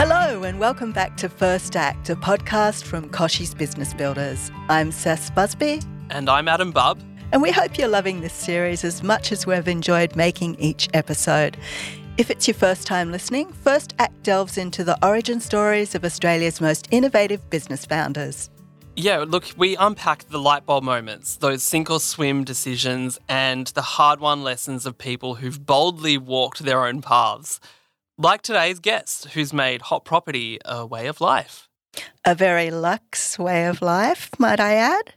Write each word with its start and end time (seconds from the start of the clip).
Hello, 0.00 0.44
and 0.44 0.60
welcome 0.60 0.92
back 0.92 1.16
to 1.16 1.28
First 1.28 1.74
Act, 1.74 2.08
a 2.08 2.14
podcast 2.14 2.84
from 2.84 3.08
Kochie's 3.10 3.52
Business 3.52 3.94
Builders. 3.94 4.48
I'm 4.68 4.92
Sess 4.92 5.28
Busby, 5.30 5.80
And 6.10 6.30
I'm 6.30 6.46
Adam 6.46 6.70
Bubb. 6.70 7.00
and 7.32 7.42
we 7.42 7.50
hope 7.50 7.76
you're 7.76 7.88
loving 7.88 8.20
this 8.20 8.32
series 8.32 8.84
as 8.84 9.02
much 9.02 9.32
as 9.32 9.44
we've 9.44 9.66
enjoyed 9.66 10.14
making 10.14 10.54
each 10.60 10.88
episode. 10.94 11.56
If 12.16 12.30
it's 12.30 12.46
your 12.46 12.54
first 12.54 12.86
time 12.86 13.10
listening, 13.10 13.52
First 13.52 13.96
Act 13.98 14.22
delves 14.22 14.56
into 14.56 14.84
the 14.84 14.96
origin 15.04 15.40
stories 15.40 15.96
of 15.96 16.04
Australia's 16.04 16.60
most 16.60 16.86
innovative 16.92 17.50
business 17.50 17.84
founders. 17.84 18.50
Yeah, 18.94 19.24
look, 19.26 19.46
we 19.56 19.76
unpack 19.76 20.28
the 20.28 20.38
light 20.38 20.64
bulb 20.64 20.84
moments, 20.84 21.38
those 21.38 21.64
sink 21.64 21.90
or 21.90 21.98
swim 21.98 22.44
decisions, 22.44 23.18
and 23.28 23.66
the 23.66 23.82
hard 23.82 24.20
won 24.20 24.44
lessons 24.44 24.86
of 24.86 24.96
people 24.96 25.34
who've 25.34 25.66
boldly 25.66 26.18
walked 26.18 26.60
their 26.60 26.86
own 26.86 27.02
paths. 27.02 27.58
Like 28.20 28.42
today's 28.42 28.80
guest, 28.80 29.28
who's 29.34 29.52
made 29.52 29.80
hot 29.80 30.04
property 30.04 30.58
a 30.64 30.84
way 30.84 31.06
of 31.06 31.20
life. 31.20 31.68
A 32.28 32.34
very 32.34 32.70
luxe 32.70 33.38
way 33.38 33.64
of 33.64 33.80
life, 33.80 34.28
might 34.38 34.60
I 34.60 34.74
add. 34.74 35.14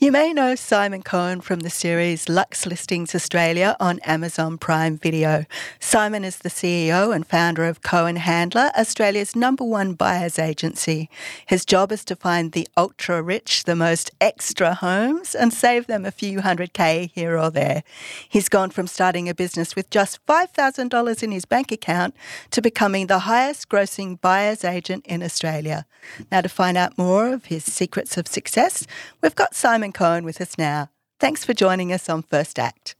You 0.00 0.10
may 0.10 0.32
know 0.32 0.56
Simon 0.56 1.02
Cohen 1.02 1.40
from 1.40 1.60
the 1.60 1.70
series 1.70 2.28
Luxe 2.28 2.66
Listings 2.66 3.14
Australia 3.14 3.76
on 3.78 4.00
Amazon 4.00 4.58
Prime 4.58 4.98
Video. 4.98 5.46
Simon 5.78 6.24
is 6.24 6.38
the 6.38 6.48
CEO 6.48 7.14
and 7.14 7.24
founder 7.24 7.64
of 7.64 7.82
Cohen 7.82 8.16
Handler, 8.16 8.72
Australia's 8.76 9.36
number 9.36 9.62
one 9.62 9.92
buyer's 9.92 10.36
agency. 10.36 11.08
His 11.46 11.64
job 11.64 11.92
is 11.92 12.04
to 12.06 12.16
find 12.16 12.50
the 12.50 12.66
ultra 12.76 13.22
rich, 13.22 13.62
the 13.62 13.76
most 13.76 14.10
extra 14.20 14.74
homes, 14.74 15.36
and 15.36 15.54
save 15.54 15.86
them 15.86 16.04
a 16.04 16.10
few 16.10 16.40
hundred 16.40 16.72
K 16.72 17.12
here 17.14 17.38
or 17.38 17.52
there. 17.52 17.84
He's 18.28 18.48
gone 18.48 18.70
from 18.70 18.88
starting 18.88 19.28
a 19.28 19.34
business 19.34 19.76
with 19.76 19.90
just 19.90 20.26
$5,000 20.26 21.22
in 21.22 21.30
his 21.30 21.44
bank 21.44 21.70
account 21.70 22.16
to 22.50 22.60
becoming 22.60 23.06
the 23.06 23.20
highest 23.20 23.68
grossing 23.68 24.20
buyer's 24.20 24.64
agent 24.64 25.06
in 25.06 25.22
Australia. 25.22 25.86
Now, 26.32 26.40
to 26.48 26.54
find 26.54 26.76
out 26.76 26.96
more 26.96 27.32
of 27.32 27.46
his 27.46 27.64
secrets 27.64 28.16
of 28.16 28.26
success, 28.26 28.86
we've 29.22 29.34
got 29.34 29.54
Simon 29.54 29.92
Cohen 29.92 30.24
with 30.24 30.40
us 30.40 30.56
now. 30.56 30.90
Thanks 31.20 31.44
for 31.44 31.52
joining 31.52 31.92
us 31.92 32.08
on 32.08 32.22
First 32.22 32.58
Act. 32.58 32.94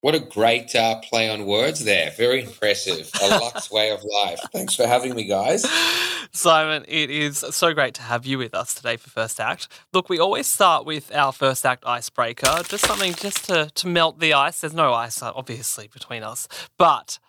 What 0.00 0.14
a 0.14 0.20
great 0.20 0.74
uh, 0.76 1.00
play 1.00 1.28
on 1.28 1.46
words 1.46 1.84
there. 1.84 2.12
Very 2.16 2.44
impressive. 2.44 3.10
A 3.22 3.28
luxe 3.40 3.70
way 3.70 3.90
of 3.90 4.04
life. 4.04 4.40
Thanks 4.52 4.74
for 4.74 4.86
having 4.86 5.14
me, 5.14 5.24
guys. 5.24 5.66
Simon, 6.32 6.84
it 6.86 7.10
is 7.10 7.38
so 7.38 7.74
great 7.74 7.94
to 7.94 8.02
have 8.02 8.24
you 8.24 8.38
with 8.38 8.54
us 8.54 8.74
today 8.74 8.96
for 8.96 9.10
First 9.10 9.40
Act. 9.40 9.68
Look, 9.92 10.08
we 10.08 10.18
always 10.18 10.46
start 10.46 10.86
with 10.86 11.12
our 11.14 11.32
First 11.32 11.66
Act 11.66 11.84
icebreaker, 11.86 12.62
just 12.68 12.86
something 12.86 13.14
just 13.14 13.46
to, 13.46 13.70
to 13.74 13.86
melt 13.88 14.20
the 14.20 14.34
ice. 14.34 14.60
There's 14.60 14.74
no 14.74 14.92
ice, 14.94 15.22
obviously, 15.22 15.88
between 15.88 16.22
us. 16.22 16.46
But 16.78 17.06
th- 17.08 17.25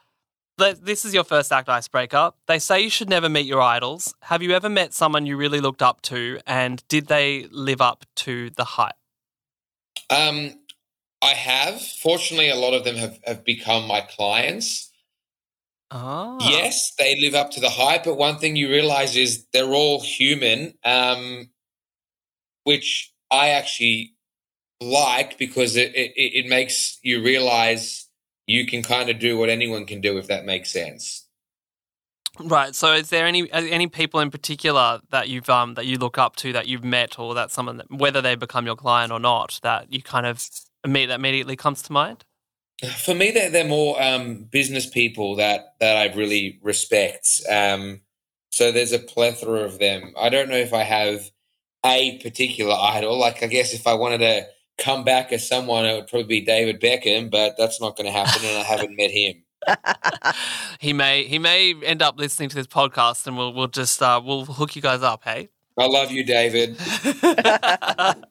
this 0.58 1.06
is 1.06 1.14
your 1.14 1.24
First 1.24 1.52
Act 1.52 1.70
icebreaker. 1.70 2.32
They 2.48 2.60
say 2.60 2.82
you 2.82 2.90
should 2.90 3.10
never 3.10 3.30
meet 3.30 3.46
your 3.46 3.62
idols. 3.62 4.16
Have 4.22 4.42
you 4.42 4.52
ever 4.52 4.70
met 4.70 4.94
someone 4.94 5.26
you 5.26 5.38
really 5.38 5.60
looked 5.60 5.82
up 5.82 6.02
to, 6.04 6.40
and 6.48 6.84
did 6.88 7.08
they 7.08 7.48
live 7.52 7.82
up 7.82 8.06
to 8.18 8.50
the 8.52 8.64
hype? 8.64 8.96
Um, 10.10 10.54
I 11.22 11.32
have. 11.32 11.82
Fortunately, 11.82 12.50
a 12.50 12.56
lot 12.56 12.74
of 12.74 12.84
them 12.84 12.96
have, 12.96 13.20
have 13.26 13.44
become 13.44 13.88
my 13.88 14.02
clients. 14.02 14.92
Oh. 15.92 16.38
Yes, 16.42 16.94
they 16.98 17.20
live 17.22 17.36
up 17.36 17.52
to 17.52 17.60
the 17.60 17.70
hype, 17.70 18.04
but 18.04 18.18
one 18.18 18.38
thing 18.38 18.56
you 18.56 18.70
realize 18.70 19.16
is 19.16 19.46
they're 19.54 19.74
all 19.74 20.02
human, 20.02 20.74
um, 20.84 21.50
which 22.66 23.14
I 23.32 23.50
actually 23.50 24.14
like 24.82 25.38
because 25.38 25.76
it, 25.76 25.96
it, 25.96 26.12
it 26.16 26.48
makes 26.48 27.00
you 27.04 27.24
realize 27.24 28.07
you 28.48 28.66
can 28.66 28.82
kind 28.82 29.10
of 29.10 29.20
do 29.20 29.38
what 29.38 29.50
anyone 29.50 29.86
can 29.86 30.02
do, 30.02 30.18
if 30.18 30.28
that 30.28 30.46
makes 30.46 30.72
sense. 30.72 31.26
Right. 32.40 32.74
So, 32.74 32.94
is 32.94 33.10
there 33.10 33.26
any 33.26 33.52
any 33.52 33.88
people 33.88 34.20
in 34.20 34.32
particular 34.32 35.00
that 35.10 35.28
you've 35.28 35.50
um 35.50 35.74
that 35.74 35.86
you 35.86 35.98
look 35.98 36.18
up 36.18 36.36
to 36.38 36.54
that 36.54 36.68
you've 36.68 36.84
met, 36.84 37.20
or 37.20 37.36
that 37.36 37.52
someone 37.52 37.78
that, 37.78 37.92
whether 37.92 38.22
they 38.22 38.36
become 38.36 38.66
your 38.66 38.76
client 38.76 39.12
or 39.12 39.20
not, 39.20 39.60
that 39.64 39.92
you 39.92 40.02
kind 40.02 40.26
of 40.26 40.38
imme- 40.86 41.08
that 41.08 41.20
immediately 41.20 41.56
comes 41.56 41.82
to 41.84 41.92
mind? 41.92 42.26
For 42.98 43.16
me, 43.16 43.32
they're, 43.32 43.50
they're 43.50 43.68
more 43.68 44.00
um, 44.02 44.44
business 44.44 44.88
people 44.88 45.38
that, 45.38 45.74
that 45.80 45.98
I 45.98 46.14
really 46.14 46.60
respect. 46.62 47.42
Um, 47.50 48.02
so 48.52 48.72
there's 48.72 48.92
a 48.92 49.00
plethora 49.00 49.62
of 49.62 49.80
them. 49.80 50.14
I 50.16 50.30
don't 50.30 50.48
know 50.48 50.58
if 50.58 50.74
I 50.74 50.84
have 50.84 51.32
a 51.84 52.20
particular 52.20 52.76
idol. 52.80 53.18
Like, 53.18 53.42
I 53.42 53.48
guess 53.48 53.74
if 53.74 53.88
I 53.88 53.96
wanted 53.96 54.20
to 54.20 54.48
come 54.78 55.04
back 55.04 55.32
as 55.32 55.48
someone, 55.48 55.86
it 55.86 55.94
would 55.94 56.08
probably 56.08 56.28
be 56.28 56.42
David 56.42 56.80
Beckham, 56.80 57.30
but 57.30 57.56
that's 57.58 57.82
not 57.82 57.96
going 57.98 58.06
to 58.06 58.12
happen, 58.12 58.46
and 58.46 58.58
I 58.58 58.64
haven't 58.64 58.96
met 58.96 59.12
him. 59.12 59.44
he 60.80 60.94
may 60.94 61.24
he 61.26 61.40
may 61.40 61.74
end 61.84 62.02
up 62.02 62.18
listening 62.18 62.50
to 62.50 62.56
this 62.56 62.68
podcast, 62.68 63.28
and 63.28 63.38
we'll 63.38 63.54
we'll 63.54 63.68
just 63.68 64.02
uh, 64.02 64.22
we'll 64.24 64.46
hook 64.46 64.76
you 64.76 64.82
guys 64.82 65.02
up. 65.02 65.24
Hey. 65.24 65.50
I 65.80 65.86
love 65.86 66.12
you, 66.12 66.24
David. 66.24 66.76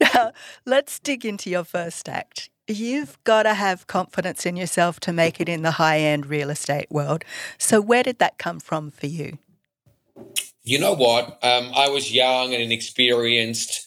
Now, 0.00 0.32
let's 0.64 0.98
dig 0.98 1.24
into 1.24 1.50
your 1.50 1.64
first 1.64 2.08
act. 2.08 2.50
You've 2.68 3.22
got 3.24 3.44
to 3.44 3.54
have 3.54 3.86
confidence 3.86 4.44
in 4.44 4.56
yourself 4.56 4.98
to 5.00 5.12
make 5.12 5.40
it 5.40 5.48
in 5.48 5.62
the 5.62 5.72
high 5.72 6.00
end 6.00 6.26
real 6.26 6.50
estate 6.50 6.90
world. 6.90 7.24
So, 7.58 7.80
where 7.80 8.02
did 8.02 8.18
that 8.18 8.38
come 8.38 8.60
from 8.60 8.90
for 8.90 9.06
you? 9.06 9.38
You 10.64 10.78
know 10.80 10.94
what? 10.94 11.38
Um, 11.44 11.70
I 11.74 11.88
was 11.88 12.12
young 12.12 12.52
and 12.52 12.62
inexperienced, 12.62 13.85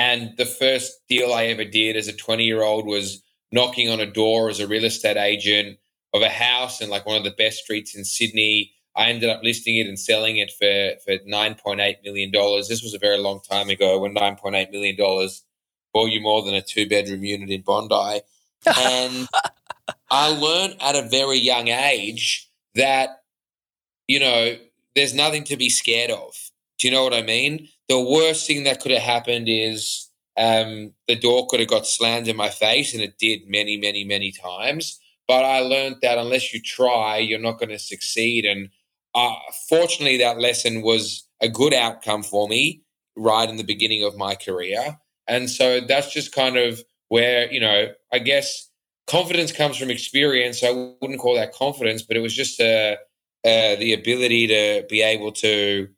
and 0.00 0.34
the 0.38 0.46
first 0.46 1.06
deal 1.10 1.30
I 1.30 1.44
ever 1.48 1.64
did 1.64 1.94
as 1.94 2.08
a 2.08 2.14
20 2.14 2.42
year 2.42 2.62
old 2.62 2.86
was 2.86 3.22
knocking 3.52 3.90
on 3.90 4.00
a 4.00 4.06
door 4.06 4.48
as 4.48 4.58
a 4.58 4.66
real 4.66 4.86
estate 4.86 5.18
agent 5.18 5.78
of 6.14 6.22
a 6.22 6.30
house 6.30 6.80
in 6.80 6.88
like 6.88 7.04
one 7.04 7.18
of 7.18 7.24
the 7.24 7.34
best 7.36 7.58
streets 7.58 7.94
in 7.94 8.06
Sydney. 8.06 8.72
I 8.96 9.10
ended 9.10 9.28
up 9.28 9.42
listing 9.42 9.76
it 9.76 9.86
and 9.86 9.98
selling 9.98 10.38
it 10.38 10.52
for, 10.52 10.94
for 11.04 11.22
$9.8 11.28 11.96
million. 12.02 12.32
This 12.32 12.82
was 12.82 12.94
a 12.94 12.98
very 12.98 13.18
long 13.18 13.40
time 13.42 13.68
ago 13.68 13.98
when 13.98 14.14
$9.8 14.14 14.70
million 14.72 14.96
bought 15.92 16.10
you 16.10 16.20
more 16.22 16.42
than 16.42 16.54
a 16.54 16.62
two 16.62 16.88
bedroom 16.88 17.22
unit 17.22 17.50
in 17.50 17.60
Bondi. 17.60 18.22
And 18.66 19.28
I 20.10 20.28
learned 20.28 20.76
at 20.80 20.96
a 20.96 21.08
very 21.10 21.38
young 21.38 21.68
age 21.68 22.48
that, 22.74 23.20
you 24.08 24.18
know, 24.18 24.56
there's 24.96 25.12
nothing 25.12 25.44
to 25.44 25.58
be 25.58 25.68
scared 25.68 26.10
of. 26.10 26.34
Do 26.78 26.88
you 26.88 26.94
know 26.94 27.04
what 27.04 27.12
I 27.12 27.20
mean? 27.20 27.68
The 27.90 28.00
worst 28.00 28.46
thing 28.46 28.62
that 28.64 28.78
could 28.78 28.92
have 28.92 29.02
happened 29.02 29.48
is 29.48 30.08
um, 30.36 30.94
the 31.08 31.16
door 31.16 31.48
could 31.48 31.58
have 31.58 31.68
got 31.68 31.88
slammed 31.88 32.28
in 32.28 32.36
my 32.36 32.48
face, 32.48 32.94
and 32.94 33.02
it 33.02 33.18
did 33.18 33.48
many, 33.48 33.76
many, 33.76 34.04
many 34.04 34.30
times. 34.30 35.00
But 35.26 35.44
I 35.44 35.58
learned 35.58 35.96
that 36.02 36.16
unless 36.16 36.54
you 36.54 36.62
try, 36.62 37.18
you're 37.18 37.40
not 37.40 37.58
going 37.58 37.70
to 37.70 37.80
succeed. 37.80 38.44
And 38.44 38.68
uh, 39.12 39.34
fortunately, 39.68 40.18
that 40.18 40.38
lesson 40.38 40.82
was 40.82 41.26
a 41.40 41.48
good 41.48 41.74
outcome 41.74 42.22
for 42.22 42.46
me 42.46 42.84
right 43.16 43.48
in 43.48 43.56
the 43.56 43.64
beginning 43.64 44.04
of 44.04 44.16
my 44.16 44.36
career. 44.36 44.96
And 45.26 45.50
so 45.50 45.80
that's 45.80 46.12
just 46.12 46.32
kind 46.32 46.56
of 46.56 46.84
where, 47.08 47.52
you 47.52 47.58
know, 47.58 47.88
I 48.12 48.20
guess 48.20 48.70
confidence 49.08 49.50
comes 49.50 49.76
from 49.76 49.90
experience. 49.90 50.62
I 50.62 50.70
wouldn't 50.70 51.18
call 51.18 51.34
that 51.34 51.52
confidence, 51.54 52.02
but 52.02 52.16
it 52.16 52.20
was 52.20 52.36
just 52.36 52.60
uh, 52.60 52.94
uh, 53.44 53.74
the 53.74 53.94
ability 53.94 54.46
to 54.46 54.86
be 54.88 55.02
able 55.02 55.32
to 55.32 55.88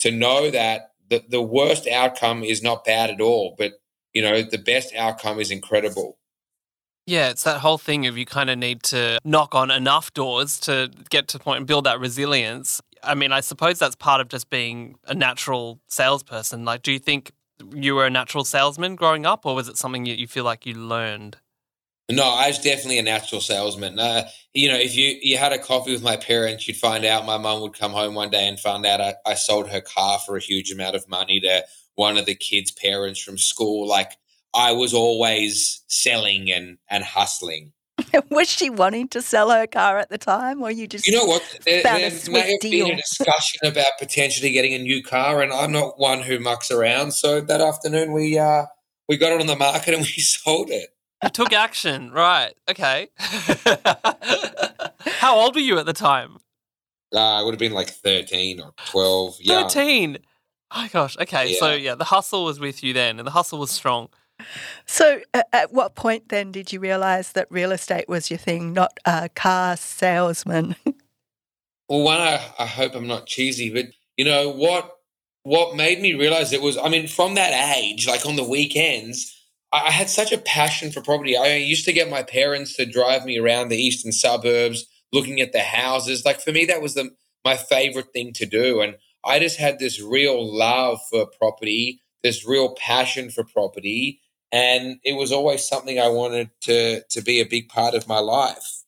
to 0.00 0.10
know 0.10 0.50
that 0.50 0.92
the, 1.10 1.24
the 1.28 1.42
worst 1.42 1.86
outcome 1.86 2.42
is 2.42 2.62
not 2.62 2.84
bad 2.84 3.10
at 3.10 3.20
all, 3.20 3.54
but 3.58 3.72
you 4.12 4.22
know 4.22 4.42
the 4.42 4.58
best 4.58 4.94
outcome 4.94 5.40
is 5.40 5.50
incredible. 5.50 6.18
Yeah, 7.06 7.30
it's 7.30 7.44
that 7.44 7.60
whole 7.60 7.78
thing 7.78 8.06
of 8.06 8.18
you 8.18 8.26
kind 8.26 8.50
of 8.50 8.58
need 8.58 8.82
to 8.84 9.18
knock 9.24 9.54
on 9.54 9.70
enough 9.70 10.12
doors 10.12 10.60
to 10.60 10.90
get 11.08 11.26
to 11.28 11.38
the 11.38 11.42
point 11.42 11.58
and 11.58 11.66
build 11.66 11.84
that 11.84 11.98
resilience. 11.98 12.82
I 13.02 13.14
mean, 13.14 13.32
I 13.32 13.40
suppose 13.40 13.78
that's 13.78 13.96
part 13.96 14.20
of 14.20 14.28
just 14.28 14.50
being 14.50 14.96
a 15.06 15.14
natural 15.14 15.80
salesperson. 15.88 16.66
Like, 16.66 16.82
do 16.82 16.92
you 16.92 16.98
think 16.98 17.32
you 17.74 17.94
were 17.94 18.04
a 18.04 18.10
natural 18.10 18.44
salesman 18.44 18.94
growing 18.94 19.24
up, 19.24 19.46
or 19.46 19.54
was 19.54 19.68
it 19.68 19.78
something 19.78 20.04
that 20.04 20.18
you 20.18 20.26
feel 20.26 20.44
like 20.44 20.66
you 20.66 20.74
learned? 20.74 21.38
No, 22.10 22.24
I 22.24 22.48
was 22.48 22.58
definitely 22.58 22.98
a 22.98 23.02
natural 23.02 23.40
salesman. 23.40 23.98
Uh, 23.98 24.28
you 24.54 24.68
know, 24.68 24.76
if 24.76 24.94
you 24.94 25.18
you 25.20 25.36
had 25.36 25.52
a 25.52 25.58
coffee 25.58 25.92
with 25.92 26.02
my 26.02 26.16
parents, 26.16 26.66
you'd 26.66 26.78
find 26.78 27.04
out 27.04 27.26
my 27.26 27.36
mum 27.36 27.60
would 27.60 27.78
come 27.78 27.92
home 27.92 28.14
one 28.14 28.30
day 28.30 28.48
and 28.48 28.58
find 28.58 28.86
out 28.86 29.00
I, 29.00 29.14
I 29.26 29.34
sold 29.34 29.68
her 29.68 29.82
car 29.82 30.18
for 30.18 30.36
a 30.36 30.40
huge 30.40 30.70
amount 30.70 30.96
of 30.96 31.06
money 31.08 31.38
to 31.40 31.64
one 31.96 32.16
of 32.16 32.24
the 32.24 32.34
kids' 32.34 32.70
parents 32.70 33.20
from 33.20 33.36
school. 33.36 33.86
Like 33.86 34.12
I 34.54 34.72
was 34.72 34.94
always 34.94 35.82
selling 35.88 36.50
and, 36.50 36.78
and 36.88 37.04
hustling. 37.04 37.72
was 38.30 38.48
she 38.48 38.70
wanting 38.70 39.08
to 39.08 39.20
sell 39.20 39.50
her 39.50 39.66
car 39.66 39.98
at 39.98 40.08
the 40.08 40.18
time, 40.18 40.62
or 40.62 40.70
you 40.70 40.86
just 40.86 41.06
You 41.06 41.14
know 41.14 41.24
what? 41.24 41.42
There, 41.64 41.82
there 41.82 42.10
may 42.30 42.52
have 42.52 42.60
deal? 42.60 42.86
been 42.86 42.94
a 42.94 42.96
discussion 42.96 43.60
about 43.64 43.98
potentially 43.98 44.52
getting 44.52 44.72
a 44.72 44.78
new 44.78 45.02
car, 45.02 45.42
and 45.42 45.52
I'm 45.52 45.72
not 45.72 45.98
one 45.98 46.20
who 46.20 46.38
mucks 46.38 46.70
around. 46.70 47.12
So 47.12 47.40
that 47.40 47.60
afternoon, 47.60 48.12
we 48.12 48.38
uh, 48.38 48.66
we 49.08 49.16
got 49.16 49.32
it 49.32 49.40
on 49.40 49.46
the 49.46 49.56
market 49.56 49.94
and 49.94 50.02
we 50.16 50.22
sold 50.22 50.70
it. 50.70 50.90
You 51.22 51.30
took 51.30 51.52
action, 51.52 52.10
right? 52.12 52.52
Okay. 52.70 53.08
How 55.18 55.36
old 55.36 55.54
were 55.54 55.60
you 55.60 55.78
at 55.78 55.86
the 55.86 55.92
time? 55.92 56.38
Uh, 57.14 57.18
I 57.18 57.42
would 57.42 57.52
have 57.54 57.58
been 57.58 57.72
like 57.72 57.88
13 57.88 58.60
or 58.60 58.72
12. 58.86 59.36
Yeah. 59.40 59.62
Thirteen. 59.62 60.18
Oh 60.70 60.86
gosh. 60.92 61.16
Okay, 61.18 61.54
so 61.54 61.70
Yeah. 61.70 61.76
yeah, 61.76 61.94
the 61.94 62.04
hustle 62.04 62.44
was 62.44 62.60
with 62.60 62.84
you 62.84 62.92
then, 62.92 63.18
and 63.18 63.26
the 63.26 63.30
hustle 63.32 63.58
was 63.58 63.70
strong. 63.70 64.10
So, 64.86 65.20
a- 65.34 65.54
at 65.54 65.72
what 65.72 65.94
point 65.94 66.28
then 66.28 66.52
did 66.52 66.72
you 66.72 66.78
realize 66.78 67.32
that 67.32 67.46
real 67.50 67.72
estate 67.72 68.08
was 68.08 68.30
your 68.30 68.38
thing, 68.38 68.72
not 68.74 68.92
a 69.04 69.28
car 69.30 69.76
salesman? 69.76 70.76
Well, 71.90 72.02
one, 72.02 72.18
I, 72.20 72.38
I 72.58 72.66
hope 72.66 72.94
I'm 72.94 73.06
not 73.06 73.24
cheesy, 73.24 73.72
but 73.72 73.86
you 74.18 74.26
know 74.26 74.50
what? 74.50 74.94
What 75.44 75.74
made 75.74 76.02
me 76.02 76.12
realize 76.12 76.52
it 76.52 76.60
was, 76.60 76.76
I 76.76 76.90
mean, 76.90 77.08
from 77.08 77.34
that 77.36 77.74
age, 77.78 78.06
like 78.06 78.26
on 78.26 78.36
the 78.36 78.44
weekends, 78.44 79.34
I, 79.72 79.90
had 79.90 80.08
such 80.08 80.32
a 80.32 80.38
passion 80.38 80.90
for 80.90 81.00
property. 81.00 81.36
I 81.36 81.56
used 81.56 81.84
to 81.84 81.92
get 81.92 82.10
my 82.10 82.22
parents 82.22 82.74
to 82.76 82.86
drive 82.86 83.24
me 83.24 83.38
around 83.38 83.68
the 83.68 83.76
eastern 83.76 84.12
suburbs, 84.12 84.86
looking 85.12 85.40
at 85.40 85.52
the 85.52 85.60
houses. 85.60 86.24
Like 86.24 86.40
for 86.40 86.52
me, 86.52 86.64
that 86.66 86.82
was 86.82 86.94
the 86.94 87.10
my 87.44 87.56
favorite 87.56 88.12
thing 88.12 88.32
to 88.34 88.46
do, 88.46 88.80
and 88.80 88.96
I 89.24 89.38
just 89.38 89.58
had 89.58 89.78
this 89.78 90.00
real 90.00 90.56
love 90.56 90.98
for 91.10 91.26
property, 91.26 92.00
this 92.22 92.46
real 92.46 92.74
passion 92.74 93.30
for 93.30 93.44
property, 93.44 94.20
and 94.50 94.98
it 95.04 95.14
was 95.14 95.32
always 95.32 95.66
something 95.66 96.00
I 96.00 96.08
wanted 96.08 96.50
to 96.62 97.02
to 97.02 97.20
be 97.22 97.40
a 97.40 97.46
big 97.46 97.68
part 97.68 97.94
of 97.94 98.08
my 98.08 98.18
life. 98.18 98.84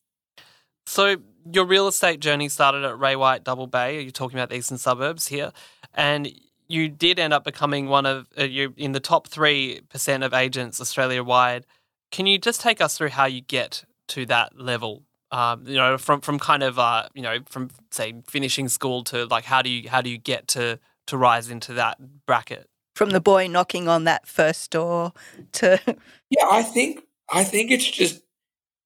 So 0.86 1.16
your 1.52 1.64
real 1.64 1.88
estate 1.88 2.20
journey 2.20 2.48
started 2.48 2.84
at 2.84 2.98
Ray 2.98 3.16
White 3.16 3.44
Double 3.44 3.66
Bay. 3.66 4.02
You're 4.02 4.10
talking 4.10 4.38
about 4.38 4.50
the 4.50 4.56
eastern 4.56 4.78
suburbs 4.78 5.28
here, 5.28 5.52
and 5.94 6.32
you 6.70 6.88
did 6.88 7.18
end 7.18 7.32
up 7.32 7.44
becoming 7.44 7.88
one 7.88 8.06
of 8.06 8.28
uh, 8.38 8.44
you 8.44 8.72
in 8.76 8.92
the 8.92 9.00
top 9.00 9.26
three 9.26 9.80
percent 9.88 10.22
of 10.22 10.32
agents 10.32 10.80
Australia 10.80 11.22
wide. 11.22 11.66
Can 12.10 12.26
you 12.26 12.38
just 12.38 12.60
take 12.60 12.80
us 12.80 12.96
through 12.96 13.10
how 13.10 13.26
you 13.26 13.40
get 13.40 13.84
to 14.08 14.24
that 14.26 14.58
level? 14.58 15.02
Um, 15.32 15.64
you 15.66 15.76
know, 15.76 15.98
from 15.98 16.20
from 16.20 16.38
kind 16.38 16.62
of 16.62 16.78
uh, 16.78 17.08
you 17.14 17.22
know 17.22 17.38
from 17.48 17.70
say 17.90 18.14
finishing 18.26 18.68
school 18.68 19.02
to 19.04 19.26
like 19.26 19.44
how 19.44 19.62
do 19.62 19.70
you 19.70 19.88
how 19.88 20.00
do 20.00 20.10
you 20.10 20.18
get 20.18 20.48
to 20.48 20.78
to 21.08 21.16
rise 21.16 21.50
into 21.50 21.72
that 21.74 21.98
bracket? 22.26 22.68
From 22.94 23.10
the 23.10 23.20
boy 23.20 23.48
knocking 23.48 23.88
on 23.88 24.04
that 24.04 24.26
first 24.26 24.70
door 24.70 25.12
to 25.52 25.80
Yeah, 26.30 26.46
I 26.50 26.62
think 26.62 27.02
I 27.28 27.44
think 27.44 27.70
it's 27.70 27.90
just 27.90 28.22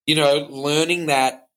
you 0.07 0.15
know 0.15 0.47
learning 0.49 1.07
that 1.07 1.47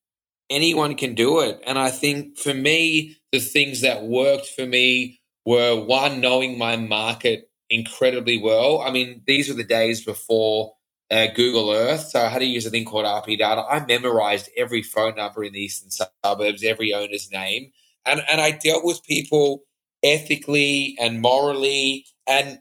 anyone 0.50 0.94
can 0.94 1.14
do 1.14 1.40
it, 1.40 1.60
and 1.66 1.78
I 1.78 1.90
think 1.90 2.36
for 2.36 2.52
me 2.52 3.16
the 3.32 3.40
things 3.40 3.80
that 3.80 4.04
worked 4.04 4.46
for 4.46 4.66
me 4.66 5.20
were 5.48 5.82
one 5.82 6.20
knowing 6.20 6.58
my 6.58 6.76
market 6.76 7.50
incredibly 7.70 8.36
well. 8.36 8.82
I 8.82 8.90
mean, 8.90 9.22
these 9.26 9.48
were 9.48 9.54
the 9.54 9.64
days 9.64 10.04
before 10.04 10.74
uh, 11.10 11.28
Google 11.34 11.72
Earth, 11.72 12.08
so 12.10 12.20
I 12.20 12.28
had 12.28 12.40
to 12.40 12.44
use 12.44 12.66
a 12.66 12.70
thing 12.70 12.84
called 12.84 13.06
RP 13.06 13.38
data. 13.38 13.62
I 13.62 13.82
memorized 13.86 14.50
every 14.58 14.82
phone 14.82 15.16
number 15.16 15.42
in 15.42 15.54
the 15.54 15.60
eastern 15.60 15.90
suburbs, 15.90 16.62
every 16.62 16.92
owner's 16.92 17.30
name, 17.32 17.72
and 18.04 18.20
and 18.30 18.42
I 18.42 18.50
dealt 18.50 18.84
with 18.84 19.02
people 19.04 19.62
ethically 20.02 20.98
and 21.00 21.22
morally 21.22 22.04
and 22.26 22.58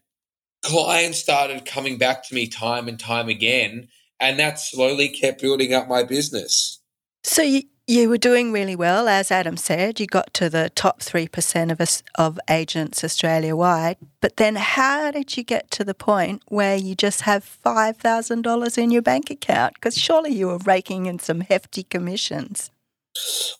clients 0.63 1.19
started 1.19 1.65
coming 1.65 1.97
back 1.97 2.25
to 2.27 2.33
me 2.33 2.47
time 2.47 2.87
and 2.87 2.99
time 2.99 3.27
again 3.29 3.87
and 4.19 4.39
that 4.39 4.59
slowly 4.59 5.07
kept 5.07 5.39
building 5.39 5.71
up 5.71 5.87
my 5.87 6.03
business 6.03 6.81
So 7.23 7.43
you, 7.43 7.61
you 7.87 8.09
were 8.09 8.17
doing 8.17 8.51
really 8.51 8.75
well, 8.75 9.07
as 9.07 9.31
Adam 9.31 9.55
said. 9.55 9.99
You 9.99 10.07
got 10.07 10.33
to 10.35 10.49
the 10.49 10.69
top 10.75 10.99
3% 10.99 11.71
of, 11.71 12.03
of 12.15 12.39
agents 12.49 13.03
Australia 13.03 13.55
wide. 13.55 13.95
But 14.19 14.35
then 14.35 14.57
how 14.57 15.11
did 15.11 15.37
you 15.37 15.43
get 15.43 15.71
to 15.71 15.85
the 15.85 15.93
point 15.93 16.43
where 16.49 16.75
you 16.75 16.95
just 16.95 17.21
have 17.21 17.43
$5,000 17.65 18.77
in 18.77 18.91
your 18.91 19.01
bank 19.01 19.31
account? 19.31 19.75
Because 19.75 19.97
surely 19.97 20.33
you 20.33 20.47
were 20.47 20.57
raking 20.57 21.05
in 21.05 21.17
some 21.19 21.39
hefty 21.41 21.83
commissions. 21.83 22.71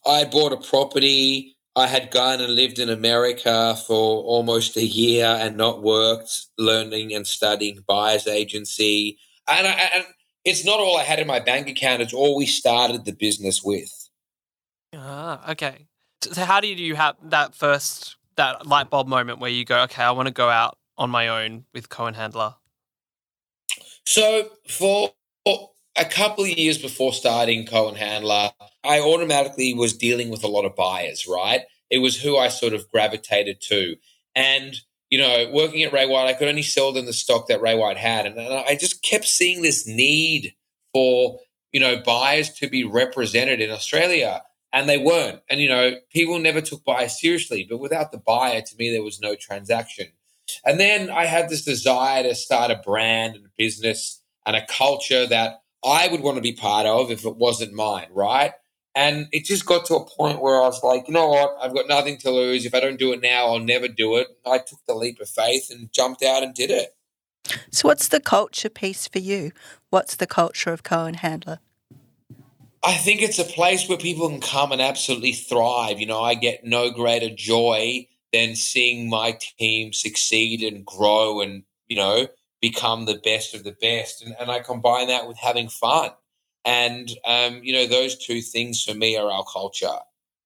i 0.06 0.24
bought 0.24 0.54
a 0.54 0.58
property 0.58 1.56
i 1.76 1.88
had 1.88 2.12
gone 2.12 2.42
and 2.42 2.54
lived 2.56 2.80
in 2.80 2.90
america 2.90 3.76
for 3.88 4.22
almost 4.24 4.78
a 4.78 4.86
year 4.86 5.26
and 5.26 5.58
not 5.58 5.82
worked 5.82 6.48
learning 6.58 7.14
and 7.14 7.26
studying 7.26 7.84
buyers 7.88 8.28
agency 8.28 9.18
and, 9.48 9.68
I, 9.68 9.72
and 9.96 10.06
it's 10.46 10.66
not 10.66 10.80
all 10.80 10.98
i 10.98 11.04
had 11.04 11.20
in 11.20 11.28
my 11.28 11.40
bank 11.40 11.68
account 11.68 12.02
it's 12.02 12.14
all 12.14 12.38
we 12.38 12.46
started 12.46 13.06
the 13.06 13.14
business 13.14 13.64
with 13.64 13.97
Ah, 15.10 15.52
okay. 15.52 15.88
So 16.22 16.44
how 16.44 16.60
do 16.60 16.68
you 16.68 16.96
have 16.96 17.16
that 17.24 17.56
first 17.56 18.18
that 18.36 18.68
light 18.68 18.90
bulb 18.90 19.08
moment 19.08 19.40
where 19.40 19.50
you 19.50 19.64
go, 19.64 19.84
okay, 19.84 20.04
I 20.04 20.12
want 20.12 20.28
to 20.28 20.34
go 20.34 20.50
out 20.50 20.78
on 20.98 21.10
my 21.10 21.30
own 21.30 21.64
with 21.74 21.88
Cohen 21.88 22.14
Handler? 22.14 22.56
So 24.06 24.50
for 24.68 25.14
a 25.46 26.06
couple 26.06 26.44
of 26.44 26.50
years 26.50 26.78
before 26.78 27.14
starting 27.14 27.66
Cohen 27.66 27.96
Handler, 27.96 28.52
I 28.84 29.00
automatically 29.00 29.74
was 29.74 29.94
dealing 29.94 30.30
with 30.30 30.44
a 30.44 30.48
lot 30.48 30.66
of 30.66 30.76
buyers, 30.76 31.26
right? 31.26 31.62
It 31.90 32.00
was 32.00 32.22
who 32.22 32.38
I 32.38 32.50
sort 32.50 32.74
of 32.74 32.90
gravitated 32.92 33.62
to. 33.62 33.96
And, 34.36 34.76
you 35.10 35.20
know, 35.20 35.50
working 35.54 35.84
at 35.84 35.94
Ray 35.94 36.06
White, 36.06 36.28
I 36.28 36.34
could 36.34 36.50
only 36.50 36.64
sell 36.64 36.92
them 36.92 37.06
the 37.06 37.14
stock 37.14 37.48
that 37.48 37.62
Ray 37.62 37.76
White 37.76 37.98
had. 37.98 38.26
And, 38.26 38.38
and 38.38 38.54
I 38.54 38.76
just 38.76 39.04
kept 39.04 39.26
seeing 39.26 39.62
this 39.62 39.88
need 39.88 40.54
for, 40.94 41.40
you 41.72 41.80
know, 41.80 42.02
buyers 42.06 42.50
to 42.56 42.70
be 42.70 42.84
represented 42.84 43.62
in 43.62 43.72
Australia. 43.72 44.44
And 44.78 44.88
they 44.88 45.00
weren't. 45.00 45.42
And, 45.50 45.60
you 45.60 45.70
know, 45.70 45.96
people 46.12 46.38
never 46.38 46.62
took 46.62 46.86
buyers 46.86 47.20
seriously. 47.20 47.66
But 47.68 47.80
without 47.80 48.12
the 48.12 48.20
buyer, 48.20 48.62
to 48.62 48.76
me, 48.78 48.92
there 48.92 49.02
was 49.02 49.20
no 49.20 49.34
transaction. 49.34 50.06
And 50.64 50.80
then 50.80 51.10
I 51.10 51.26
had 51.26 51.50
this 51.50 51.64
desire 51.64 52.22
to 52.22 52.36
start 52.36 52.70
a 52.70 52.76
brand 52.76 53.36
and 53.36 53.46
a 53.48 53.50
business 53.58 54.22
and 54.46 54.56
a 54.56 54.64
culture 54.68 55.26
that 55.26 55.64
I 55.84 56.10
would 56.10 56.22
want 56.22 56.36
to 56.36 56.44
be 56.44 56.54
part 56.54 56.86
of 56.86 57.10
if 57.10 57.26
it 57.26 57.38
wasn't 57.38 57.74
mine, 57.74 58.10
right? 58.12 58.52
And 58.94 59.26
it 59.32 59.46
just 59.46 59.66
got 59.66 59.86
to 59.86 59.96
a 59.96 60.06
point 60.06 60.44
where 60.44 60.62
I 60.62 60.68
was 60.68 60.84
like, 60.84 61.08
you 61.08 61.14
know 61.16 61.30
what? 61.30 61.58
I've 61.60 61.74
got 61.74 61.88
nothing 61.88 62.20
to 62.20 62.30
lose. 62.30 62.64
If 62.64 62.76
I 62.76 62.80
don't 62.80 63.00
do 63.00 63.14
it 63.14 63.22
now, 63.24 63.48
I'll 63.48 63.60
never 63.60 63.88
do 63.88 64.18
it. 64.18 64.28
I 64.46 64.60
took 64.60 64.80
the 64.88 64.94
leap 64.94 65.20
of 65.20 65.28
faith 65.28 65.72
and 65.72 65.92
jumped 65.92 66.22
out 66.22 66.44
and 66.44 66.54
did 66.54 66.70
it. 66.70 66.96
So, 67.72 67.88
what's 67.88 68.10
the 68.10 68.20
culture 68.20 68.70
piece 68.70 69.08
for 69.08 69.20
you? 69.20 69.54
What's 69.90 70.16
the 70.16 70.28
culture 70.28 70.72
of 70.72 70.84
Cohen 70.84 71.16
Handler? 71.16 71.62
I 72.84 72.94
think 72.94 73.22
it's 73.22 73.40
a 73.40 73.44
place 73.44 73.88
where 73.88 73.98
people 73.98 74.30
can 74.30 74.42
come 74.42 74.72
and 74.72 74.82
absolutely 74.82 75.34
thrive. 75.34 76.00
You 76.00 76.06
know, 76.06 76.22
I 76.22 76.36
get 76.36 76.64
no 76.64 76.92
greater 76.92 77.30
joy 77.30 78.08
than 78.32 78.56
seeing 78.56 79.10
my 79.10 79.38
team 79.60 79.94
succeed 79.94 80.62
and 80.62 80.86
grow 80.86 81.42
and, 81.42 81.64
you 81.88 81.96
know, 81.96 82.28
become 82.62 83.06
the 83.06 83.20
best 83.24 83.54
of 83.54 83.64
the 83.64 83.76
best. 83.82 84.22
And, 84.24 84.36
and 84.40 84.52
I 84.52 84.60
combine 84.60 85.08
that 85.08 85.28
with 85.28 85.38
having 85.38 85.70
fun. 85.70 86.12
And, 86.66 87.10
um, 87.26 87.62
you 87.64 87.74
know, 87.74 87.88
those 87.88 88.18
two 88.18 88.42
things 88.42 88.84
for 88.84 88.94
me 88.94 89.18
are 89.18 89.32
our 89.32 89.46
culture. 89.52 90.00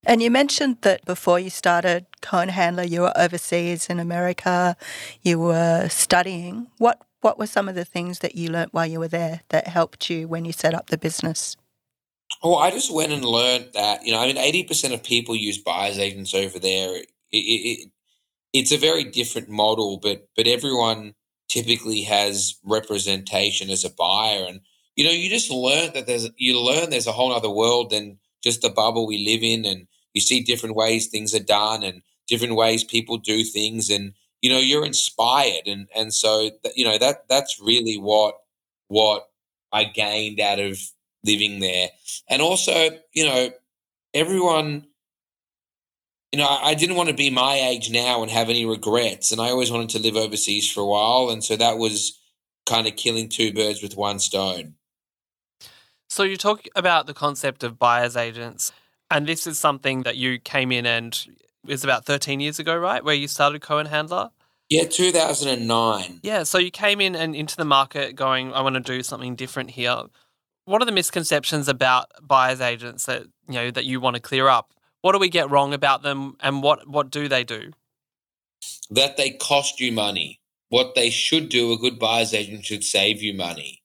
And 0.06 0.22
you 0.22 0.32
mentioned 0.32 0.78
that 0.82 1.06
before 1.06 1.40
you 1.40 1.50
started 1.50 2.06
Cohen 2.22 2.50
Handler, 2.50 2.84
you 2.84 3.02
were 3.02 3.14
overseas 3.16 3.88
in 3.88 4.00
America, 4.00 4.76
you 5.22 5.40
were 5.40 5.90
studying. 5.90 6.68
What 6.78 7.02
what 7.22 7.38
were 7.38 7.48
some 7.48 7.70
of 7.70 7.76
the 7.76 7.86
things 7.86 8.20
that 8.20 8.34
you 8.34 8.50
learnt 8.50 8.74
while 8.74 8.88
you 8.88 9.00
were 9.00 9.08
there 9.08 9.42
that 9.50 9.68
helped 9.68 10.10
you 10.10 10.28
when 10.28 10.44
you 10.44 10.52
set 10.52 10.74
up 10.74 10.88
the 10.88 10.98
business? 10.98 11.56
Well, 12.44 12.58
I 12.58 12.72
just 12.72 12.94
went 12.94 13.12
and 13.12 13.24
learned 13.24 13.70
that, 13.74 14.06
you 14.06 14.12
know, 14.12 14.20
I 14.20 14.28
mean, 14.28 14.38
80% 14.38 14.94
of 14.94 15.04
people 15.04 15.36
use 15.36 15.58
buyer's 15.58 16.00
agents 16.00 16.34
over 16.34 16.60
there. 16.60 16.96
It, 16.98 17.08
it, 17.32 17.38
it, 17.38 17.92
it's 18.54 18.72
a 18.72 18.78
very 18.78 19.04
different 19.04 19.50
model, 19.50 19.98
but 19.98 20.28
but 20.36 20.48
everyone 20.48 21.14
typically 21.52 22.04
has 22.04 22.56
representation 22.64 23.70
as 23.70 23.84
a 23.84 23.90
buyer. 23.90 24.46
And, 24.48 24.62
you 24.96 25.04
know, 25.04 25.12
you 25.12 25.30
just 25.30 25.52
learn 25.52 25.92
that 25.94 26.08
there's, 26.08 26.30
you 26.38 26.60
learn 26.60 26.90
there's 26.90 27.08
a 27.08 27.12
whole 27.12 27.34
other 27.34 27.50
world 27.50 27.90
than 27.90 28.20
just 28.42 28.62
the 28.62 28.70
bubble 28.70 29.06
we 29.06 29.26
live 29.26 29.44
in. 29.44 29.66
And 29.66 29.88
you 30.14 30.22
see 30.22 30.42
different 30.42 30.76
ways 30.76 31.08
things 31.08 31.36
are 31.36 31.44
done 31.44 31.84
and 31.84 32.02
different 32.28 32.56
ways 32.56 32.84
people 32.86 33.18
do 33.18 33.44
things. 33.44 33.90
And, 33.90 34.14
you 34.42 34.50
know, 34.50 34.60
you're 34.60 34.86
inspired. 34.86 35.68
And, 35.68 35.88
and 35.94 36.14
so, 36.14 36.50
you 36.76 36.86
know, 36.86 36.98
that, 36.98 37.28
that's 37.28 37.60
really 37.60 37.98
what, 37.98 38.36
what 38.88 39.28
I 39.74 39.84
gained 39.84 40.40
out 40.40 40.60
of 40.60 40.80
living 41.24 41.60
there. 41.60 41.90
And 42.30 42.42
also, 42.42 42.90
you 43.14 43.26
know, 43.26 43.50
everyone, 44.14 44.88
you 46.32 46.40
know, 46.40 46.48
I 46.48 46.74
didn't 46.74 46.96
want 46.96 47.10
to 47.10 47.16
be 47.16 47.30
my 47.30 47.56
age 47.56 47.92
now 47.92 48.22
and 48.22 48.32
have 48.32 48.50
any 48.50 48.66
regrets. 48.66 49.32
And 49.32 49.42
I 49.42 49.50
always 49.50 49.72
wanted 49.72 49.90
to 49.90 50.00
live 50.00 50.16
overseas 50.16 50.72
for 50.72 50.82
a 50.82 50.86
while. 50.86 51.30
And 51.30 51.44
so 51.44 51.56
that 51.56 51.78
was 51.78 52.20
kind 52.66 52.88
of 52.88 52.96
killing 52.96 53.30
two 53.30 53.54
birds 53.54 53.82
with 53.82 53.98
one 53.98 54.20
stone. 54.20 54.76
So 56.10 56.24
you 56.24 56.36
talk 56.36 56.68
about 56.76 57.08
the 57.08 57.14
concept 57.14 57.64
of 57.64 57.80
buyer's 57.80 58.18
agents, 58.18 58.74
and 59.10 59.26
this 59.28 59.48
is 59.48 59.58
something 59.58 60.04
that 60.04 60.18
you 60.18 60.40
came 60.40 60.72
in 60.72 60.86
and 60.86 61.14
it 61.64 61.72
was 61.72 61.84
about 61.84 62.06
13 62.06 62.40
years 62.40 62.60
ago, 62.60 62.76
right? 62.76 63.04
Where 63.04 63.16
you 63.16 63.28
started 63.28 63.62
Cohen 63.62 63.86
Handler. 63.86 64.32
Yeah, 64.70 64.86
2009. 64.86 66.20
Yeah, 66.24 66.44
so 66.44 66.58
you 66.58 66.72
came 66.72 67.02
in 67.02 67.16
and 67.16 67.36
into 67.36 67.56
the 67.56 67.66
market 67.66 68.16
going, 68.16 68.54
I 68.54 68.62
want 68.62 68.76
to 68.76 68.82
do 68.82 69.04
something 69.04 69.36
different 69.36 69.72
here. 69.72 70.04
What 70.66 70.82
are 70.82 70.86
the 70.86 70.92
misconceptions 70.92 71.68
about 71.68 72.12
buyers 72.22 72.62
agents 72.62 73.06
that 73.06 73.24
you 73.48 73.56
know 73.56 73.72
that 73.72 73.86
you 73.86 74.00
want 74.00 74.16
to 74.16 74.22
clear 74.22 74.48
up? 74.48 74.74
What 75.02 75.14
do 75.14 75.20
we 75.20 75.30
get 75.30 75.50
wrong 75.50 75.74
about 75.74 76.04
them 76.04 76.38
and 76.40 76.62
what 76.62 76.88
what 76.88 77.10
do 77.10 77.28
they 77.28 77.44
do? 77.44 77.72
That 78.90 79.18
they 79.18 79.32
cost 79.32 79.80
you 79.80 79.92
money. 79.92 80.40
What 80.70 80.96
they 80.96 81.10
should 81.10 81.50
do, 81.50 81.74
a 81.74 81.78
good 81.78 82.00
buyer's 82.00 82.34
agent 82.34 82.66
should 82.66 82.84
save 82.84 83.22
you 83.22 83.34
money. 83.34 83.82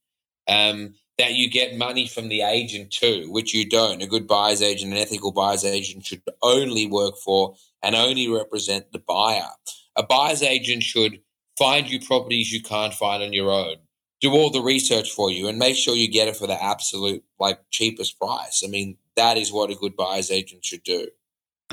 Um, 0.46 0.94
that 1.18 1.34
you 1.34 1.50
get 1.50 1.78
money 1.78 2.06
from 2.06 2.28
the 2.28 2.42
agent 2.42 2.90
too, 2.90 3.28
which 3.30 3.54
you 3.54 3.68
don't. 3.68 4.02
A 4.02 4.06
good 4.06 4.26
buyer's 4.26 4.62
agent, 4.62 4.92
an 4.92 4.98
ethical 4.98 5.32
buyer's 5.32 5.64
agent 5.64 6.04
should 6.04 6.22
only 6.42 6.86
work 6.86 7.16
for 7.16 7.54
and 7.82 7.94
only 7.94 8.28
represent 8.28 8.92
the 8.92 8.98
buyer. 8.98 9.48
A 9.96 10.02
buyer's 10.02 10.42
agent 10.42 10.82
should 10.82 11.20
find 11.58 11.90
you 11.90 12.00
properties 12.00 12.52
you 12.52 12.62
can't 12.62 12.92
find 12.92 13.22
on 13.22 13.32
your 13.32 13.50
own. 13.50 13.76
Do 14.20 14.32
all 14.32 14.50
the 14.50 14.62
research 14.62 15.12
for 15.12 15.30
you 15.30 15.48
and 15.48 15.58
make 15.58 15.76
sure 15.76 15.94
you 15.94 16.08
get 16.08 16.28
it 16.28 16.36
for 16.36 16.46
the 16.46 16.62
absolute 16.62 17.22
like 17.38 17.60
cheapest 17.70 18.18
price. 18.18 18.62
I 18.64 18.68
mean, 18.68 18.96
that 19.16 19.36
is 19.36 19.52
what 19.52 19.70
a 19.70 19.74
good 19.74 19.96
buyer's 19.96 20.30
agent 20.30 20.64
should 20.64 20.82
do. 20.82 21.08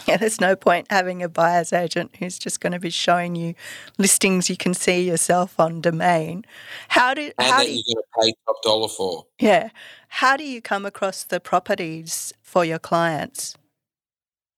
Yeah, 0.07 0.17
there's 0.17 0.41
no 0.41 0.55
point 0.55 0.87
having 0.89 1.21
a 1.21 1.29
buyer's 1.29 1.71
agent 1.71 2.15
who's 2.17 2.39
just 2.39 2.59
going 2.59 2.73
to 2.73 2.79
be 2.79 2.89
showing 2.89 3.35
you 3.35 3.53
listings 3.99 4.49
you 4.49 4.57
can 4.57 4.73
see 4.73 5.07
yourself 5.07 5.59
on 5.59 5.81
domain. 5.81 6.45
How 6.89 7.13
do 7.13 7.31
and 7.37 7.47
how 7.47 7.59
that 7.59 7.65
do 7.65 7.71
you, 7.71 7.83
you're 7.85 7.95
going 7.95 8.03
to 8.03 8.21
pay 8.21 8.33
top 8.45 8.63
dollar 8.63 8.87
for. 8.87 9.27
yeah? 9.39 9.69
How 10.07 10.35
do 10.35 10.43
you 10.43 10.61
come 10.61 10.85
across 10.85 11.23
the 11.23 11.39
properties 11.39 12.33
for 12.41 12.65
your 12.65 12.79
clients? 12.79 13.55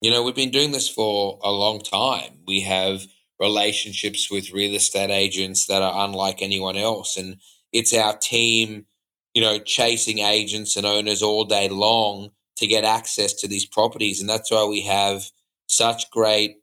You 0.01 0.11
know, 0.11 0.23
we've 0.23 0.35
been 0.35 0.51
doing 0.51 0.71
this 0.71 0.87
for 0.87 1.39
a 1.43 1.51
long 1.51 1.81
time. 1.81 2.39
We 2.47 2.61
have 2.61 3.05
relationships 3.39 4.31
with 4.31 4.51
real 4.51 4.75
estate 4.75 5.09
agents 5.09 5.65
that 5.67 5.81
are 5.81 6.05
unlike 6.05 6.41
anyone 6.41 6.77
else. 6.77 7.17
And 7.17 7.37
it's 7.71 7.93
our 7.93 8.15
team, 8.17 8.85
you 9.33 9.41
know, 9.41 9.59
chasing 9.59 10.19
agents 10.19 10.77
and 10.77 10.85
owners 10.85 11.21
all 11.21 11.45
day 11.45 11.69
long 11.69 12.31
to 12.57 12.67
get 12.67 12.83
access 12.85 13.33
to 13.33 13.47
these 13.47 13.65
properties. 13.65 14.21
And 14.21 14.29
that's 14.29 14.51
why 14.51 14.65
we 14.65 14.81
have 14.81 15.25
such 15.67 16.09
great 16.11 16.57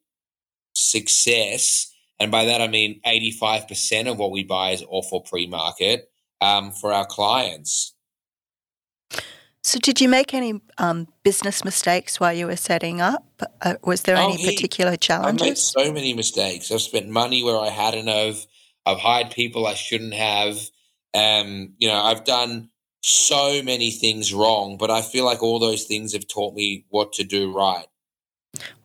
success. 0.75 1.93
And 2.19 2.31
by 2.31 2.45
that, 2.47 2.61
I 2.61 2.69
mean 2.69 3.01
85% 3.07 4.11
of 4.11 4.19
what 4.19 4.31
we 4.31 4.43
buy 4.45 4.71
is 4.71 4.83
all 4.83 5.03
for 5.03 5.23
pre 5.23 5.47
market 5.47 6.11
um, 6.41 6.71
for 6.71 6.93
our 6.93 7.07
clients. 7.07 7.95
So, 9.65 9.79
did 9.79 10.01
you 10.01 10.09
make 10.09 10.35
any 10.35 10.61
um, 10.79 11.07
business 11.23 11.65
mistakes 11.65 12.19
while 12.19 12.33
you 12.33 12.47
were 12.47 12.57
setting 12.57 13.01
up? 13.01 13.25
Uh, 13.61 13.75
was 13.85 14.03
there 14.03 14.17
Oh, 14.17 14.25
any 14.33 14.37
he- 14.37 14.53
particular 14.53 14.97
challenges? 14.97 15.43
I've 15.43 15.49
made 15.51 15.59
so 15.59 15.93
many 15.93 16.15
mistakes. 16.15 16.73
I've 16.73 16.81
spent 16.81 17.09
money 17.09 17.45
where 17.45 17.59
I 17.59 17.69
hadn't 17.69 18.09
have. 18.09 18.45
I've 18.85 18.99
hired 18.99 19.31
people 19.31 19.67
I 19.67 19.75
shouldn't 19.75 20.15
have. 20.15 20.59
Um, 21.15 21.75
you 21.79 21.89
know, 21.89 22.01
I've 22.03 22.25
done 22.25 22.71
so 23.03 23.63
many 23.63 23.91
things 23.91 24.33
wrong, 24.33 24.77
but 24.77 24.91
I 24.91 25.03
feel 25.03 25.25
like 25.25 25.43
all 25.43 25.59
those 25.59 25.85
things 25.85 26.13
have 26.13 26.27
taught 26.29 26.55
me 26.55 26.87
what 26.89 27.13
to 27.15 27.25
do 27.25 27.53
right. 27.53 27.87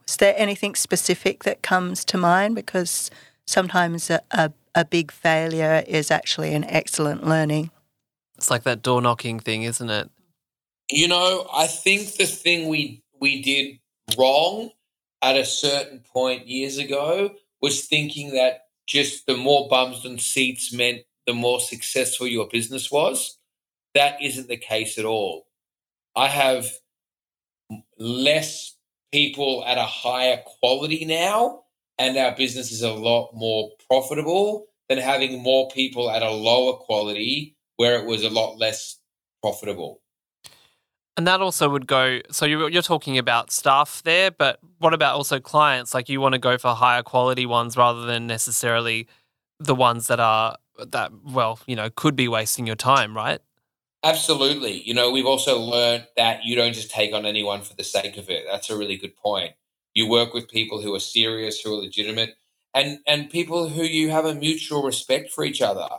Is 0.07 0.17
there 0.17 0.33
anything 0.37 0.75
specific 0.75 1.43
that 1.43 1.61
comes 1.61 2.03
to 2.05 2.17
mind? 2.17 2.55
Because 2.55 3.11
sometimes 3.45 4.09
a, 4.09 4.21
a, 4.31 4.51
a 4.73 4.85
big 4.85 5.11
failure 5.11 5.83
is 5.87 6.09
actually 6.11 6.53
an 6.53 6.63
excellent 6.65 7.25
learning. 7.25 7.71
It's 8.37 8.49
like 8.49 8.63
that 8.63 8.81
door 8.81 9.01
knocking 9.01 9.39
thing, 9.39 9.63
isn't 9.63 9.89
it? 9.89 10.09
You 10.89 11.07
know, 11.07 11.47
I 11.53 11.67
think 11.67 12.15
the 12.15 12.25
thing 12.25 12.69
we 12.69 13.03
we 13.19 13.41
did 13.41 13.79
wrong 14.17 14.69
at 15.21 15.35
a 15.35 15.43
certain 15.43 15.99
point 15.99 16.47
years 16.47 16.77
ago 16.77 17.31
was 17.61 17.85
thinking 17.85 18.33
that 18.35 18.67
just 18.85 19.25
the 19.25 19.35
more 19.35 19.67
bums 19.67 20.05
and 20.05 20.21
seats 20.21 20.71
meant 20.71 21.01
the 21.27 21.33
more 21.33 21.59
successful 21.59 22.25
your 22.25 22.47
business 22.47 22.89
was. 22.89 23.37
That 23.93 24.21
isn't 24.21 24.47
the 24.47 24.57
case 24.57 24.97
at 24.97 25.05
all. 25.05 25.45
I 26.15 26.27
have 26.27 26.71
less 27.99 28.75
people 29.11 29.63
at 29.67 29.77
a 29.77 29.83
higher 29.83 30.41
quality 30.59 31.05
now, 31.05 31.63
and 31.99 32.17
our 32.17 32.35
business 32.35 32.71
is 32.71 32.81
a 32.81 32.91
lot 32.91 33.31
more 33.33 33.71
profitable 33.89 34.67
than 34.89 34.97
having 34.97 35.43
more 35.43 35.69
people 35.69 36.09
at 36.09 36.23
a 36.23 36.31
lower 36.31 36.77
quality 36.77 37.55
where 37.75 37.99
it 37.99 38.05
was 38.05 38.23
a 38.23 38.29
lot 38.29 38.57
less 38.57 38.99
profitable. 39.43 40.01
And 41.17 41.27
that 41.27 41.41
also 41.41 41.67
would 41.69 41.87
go. 41.87 42.19
So 42.29 42.45
you're, 42.45 42.69
you're 42.69 42.83
talking 42.83 43.17
about 43.17 43.51
staff 43.51 44.03
there, 44.03 44.29
but 44.29 44.59
what 44.77 44.93
about 44.93 45.15
also 45.15 45.39
clients? 45.39 45.93
Like 45.93 46.09
you 46.09 46.21
want 46.21 46.33
to 46.33 46.39
go 46.39 46.57
for 46.57 46.75
higher 46.75 47.01
quality 47.01 47.45
ones 47.45 47.75
rather 47.75 48.05
than 48.05 48.27
necessarily 48.27 49.07
the 49.59 49.73
ones 49.73 50.07
that 50.07 50.19
are 50.19 50.57
that 50.91 51.11
well, 51.25 51.59
you 51.67 51.75
know, 51.75 51.89
could 51.89 52.15
be 52.15 52.27
wasting 52.27 52.67
your 52.67 52.75
time, 52.75 53.15
right? 53.15 53.39
Absolutely. 54.03 54.81
You 54.83 54.93
know, 54.93 55.11
we've 55.11 55.25
also 55.25 55.59
learned 55.59 56.07
that 56.15 56.45
you 56.45 56.55
don't 56.55 56.73
just 56.73 56.91
take 56.91 57.13
on 57.13 57.25
anyone 57.25 57.61
for 57.61 57.75
the 57.75 57.83
sake 57.83 58.17
of 58.17 58.29
it. 58.29 58.45
That's 58.49 58.69
a 58.69 58.77
really 58.77 58.95
good 58.95 59.15
point. 59.17 59.53
You 59.93 60.07
work 60.07 60.33
with 60.33 60.49
people 60.49 60.81
who 60.81 60.93
are 60.93 60.99
serious, 60.99 61.59
who 61.59 61.73
are 61.73 61.81
legitimate, 61.81 62.35
and 62.73 62.99
and 63.07 63.29
people 63.29 63.69
who 63.69 63.83
you 63.83 64.09
have 64.11 64.25
a 64.25 64.35
mutual 64.35 64.83
respect 64.83 65.31
for 65.31 65.43
each 65.43 65.61
other. 65.61 65.89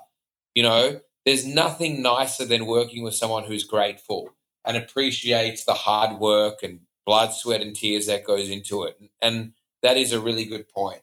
You 0.54 0.62
know, 0.62 1.00
there's 1.24 1.46
nothing 1.46 2.02
nicer 2.02 2.44
than 2.44 2.66
working 2.66 3.02
with 3.02 3.14
someone 3.14 3.44
who's 3.44 3.64
grateful 3.64 4.30
and 4.64 4.76
appreciates 4.76 5.64
the 5.64 5.74
hard 5.74 6.18
work 6.20 6.62
and 6.62 6.80
blood, 7.04 7.32
sweat, 7.32 7.60
and 7.60 7.74
tears 7.74 8.06
that 8.06 8.24
goes 8.24 8.48
into 8.48 8.84
it. 8.84 8.98
And 9.20 9.52
that 9.82 9.96
is 9.96 10.12
a 10.12 10.20
really 10.20 10.44
good 10.44 10.68
point. 10.68 11.00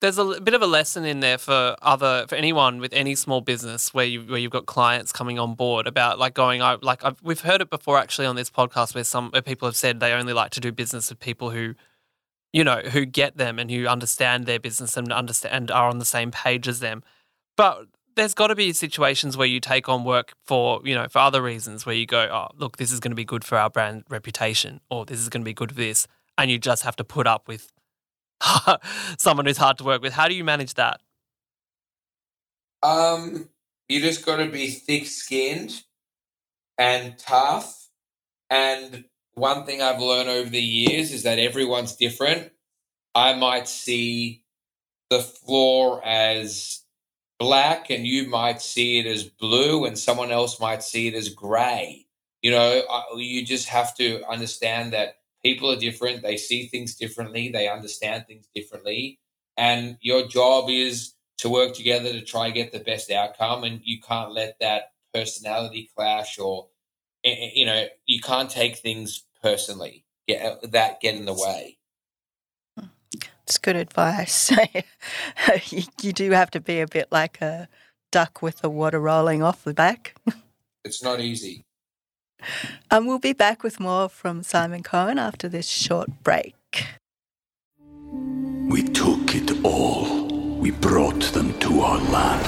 There's 0.00 0.18
a 0.18 0.40
bit 0.40 0.52
of 0.52 0.60
a 0.60 0.66
lesson 0.66 1.06
in 1.06 1.20
there 1.20 1.38
for 1.38 1.74
other 1.80 2.26
for 2.28 2.34
anyone 2.34 2.80
with 2.80 2.92
any 2.92 3.14
small 3.14 3.40
business 3.40 3.94
where 3.94 4.04
you 4.04 4.20
where 4.22 4.38
you've 4.38 4.52
got 4.52 4.66
clients 4.66 5.10
coming 5.10 5.38
on 5.38 5.54
board 5.54 5.86
about 5.86 6.18
like 6.18 6.34
going 6.34 6.60
I 6.60 6.76
like 6.82 7.02
I've, 7.02 7.22
we've 7.22 7.40
heard 7.40 7.62
it 7.62 7.70
before 7.70 7.98
actually 7.98 8.26
on 8.26 8.36
this 8.36 8.50
podcast 8.50 8.94
where 8.94 9.04
some 9.04 9.30
where 9.30 9.40
people 9.40 9.66
have 9.66 9.76
said 9.76 10.00
they 10.00 10.12
only 10.12 10.34
like 10.34 10.50
to 10.52 10.60
do 10.60 10.70
business 10.70 11.08
with 11.08 11.18
people 11.18 11.50
who 11.50 11.74
you 12.52 12.62
know 12.62 12.80
who 12.80 13.06
get 13.06 13.38
them 13.38 13.58
and 13.58 13.70
who 13.70 13.86
understand 13.86 14.44
their 14.44 14.58
business 14.58 14.98
and 14.98 15.10
understand 15.10 15.54
and 15.54 15.70
are 15.70 15.88
on 15.88 15.98
the 15.98 16.04
same 16.04 16.30
page 16.30 16.68
as 16.68 16.80
them. 16.80 17.02
But 17.56 17.86
there's 18.16 18.34
got 18.34 18.48
to 18.48 18.54
be 18.54 18.72
situations 18.72 19.36
where 19.36 19.46
you 19.46 19.60
take 19.60 19.88
on 19.88 20.04
work 20.04 20.32
for 20.44 20.80
you 20.84 20.94
know 20.94 21.06
for 21.08 21.20
other 21.20 21.40
reasons 21.40 21.86
where 21.86 21.94
you 21.94 22.06
go 22.06 22.28
oh 22.30 22.48
look 22.58 22.78
this 22.78 22.90
is 22.90 22.98
going 23.00 23.12
to 23.12 23.16
be 23.16 23.24
good 23.24 23.44
for 23.44 23.56
our 23.56 23.70
brand 23.70 24.04
reputation 24.08 24.80
or 24.90 25.04
this 25.04 25.20
is 25.20 25.28
going 25.28 25.42
to 25.42 25.44
be 25.44 25.54
good 25.54 25.70
for 25.70 25.76
this 25.76 26.06
and 26.36 26.50
you 26.50 26.58
just 26.58 26.82
have 26.82 26.96
to 26.96 27.04
put 27.04 27.26
up 27.26 27.46
with 27.46 27.72
someone 29.18 29.46
who's 29.46 29.56
hard 29.56 29.78
to 29.78 29.84
work 29.84 30.02
with. 30.02 30.12
How 30.12 30.28
do 30.28 30.34
you 30.34 30.44
manage 30.44 30.74
that? 30.74 31.00
Um, 32.82 33.48
you 33.88 34.00
just 34.00 34.24
got 34.24 34.36
to 34.36 34.46
be 34.46 34.68
thick 34.68 35.06
skinned 35.06 35.82
and 36.78 37.18
tough. 37.18 37.88
And 38.50 39.04
one 39.34 39.64
thing 39.64 39.82
I've 39.82 40.00
learned 40.00 40.28
over 40.28 40.48
the 40.48 40.60
years 40.60 41.12
is 41.12 41.22
that 41.24 41.38
everyone's 41.38 41.96
different. 41.96 42.52
I 43.14 43.34
might 43.34 43.68
see 43.68 44.44
the 45.10 45.20
floor 45.20 46.04
as 46.04 46.82
black 47.38 47.90
and 47.90 48.06
you 48.06 48.28
might 48.28 48.62
see 48.62 48.98
it 48.98 49.06
as 49.06 49.24
blue 49.24 49.84
and 49.84 49.98
someone 49.98 50.30
else 50.30 50.60
might 50.60 50.82
see 50.82 51.08
it 51.08 51.14
as 51.14 51.28
gray. 51.28 52.06
You 52.42 52.50
know, 52.50 52.82
you 53.16 53.44
just 53.44 53.68
have 53.68 53.94
to 53.96 54.24
understand 54.28 54.92
that 54.92 55.15
people 55.46 55.70
are 55.70 55.76
different. 55.76 56.22
They 56.22 56.36
see 56.36 56.66
things 56.66 56.96
differently. 56.96 57.50
They 57.50 57.68
understand 57.68 58.26
things 58.26 58.48
differently. 58.52 59.20
And 59.56 59.96
your 60.00 60.26
job 60.26 60.68
is 60.68 61.14
to 61.38 61.48
work 61.48 61.72
together 61.72 62.10
to 62.12 62.20
try 62.20 62.46
and 62.46 62.54
get 62.54 62.72
the 62.72 62.80
best 62.80 63.12
outcome. 63.12 63.62
And 63.62 63.80
you 63.84 64.00
can't 64.00 64.32
let 64.32 64.56
that 64.60 64.90
personality 65.14 65.88
clash 65.94 66.40
or, 66.40 66.66
eh, 67.22 67.30
eh, 67.30 67.50
you 67.54 67.64
know, 67.64 67.86
you 68.06 68.20
can't 68.20 68.50
take 68.50 68.78
things 68.78 69.24
personally. 69.40 70.04
Get, 70.26 70.72
that 70.72 71.00
get 71.00 71.14
in 71.14 71.26
the 71.26 71.32
way. 71.32 71.78
It's 73.44 73.58
good 73.58 73.76
advice. 73.76 74.50
you, 75.70 75.82
you 76.02 76.12
do 76.12 76.32
have 76.32 76.50
to 76.50 76.60
be 76.60 76.80
a 76.80 76.88
bit 76.88 77.12
like 77.12 77.40
a 77.40 77.68
duck 78.10 78.42
with 78.42 78.62
the 78.62 78.70
water 78.70 78.98
rolling 78.98 79.44
off 79.44 79.62
the 79.62 79.74
back. 79.74 80.16
It's 80.84 81.02
not 81.02 81.18
easy. 81.18 81.65
And 82.90 83.06
we'll 83.06 83.18
be 83.18 83.32
back 83.32 83.62
with 83.62 83.80
more 83.80 84.08
from 84.08 84.42
Simon 84.42 84.82
Cohen 84.82 85.18
after 85.18 85.48
this 85.48 85.66
short 85.66 86.08
break. 86.22 86.54
We 88.68 88.82
took 88.82 89.34
it 89.34 89.64
all. 89.64 90.26
We 90.58 90.70
brought 90.70 91.22
them 91.32 91.58
to 91.60 91.80
our 91.80 91.98
land. 91.98 92.46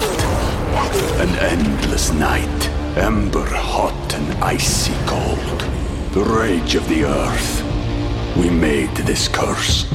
An 1.20 1.34
endless 1.38 2.12
night, 2.12 2.68
ember 2.96 3.46
hot 3.46 4.14
and 4.14 4.44
icy 4.44 4.94
cold. 5.06 5.60
The 6.12 6.22
rage 6.22 6.74
of 6.76 6.88
the 6.88 7.04
earth. 7.04 7.64
We 8.36 8.50
made 8.50 8.94
this 8.98 9.26
curse. 9.28 9.86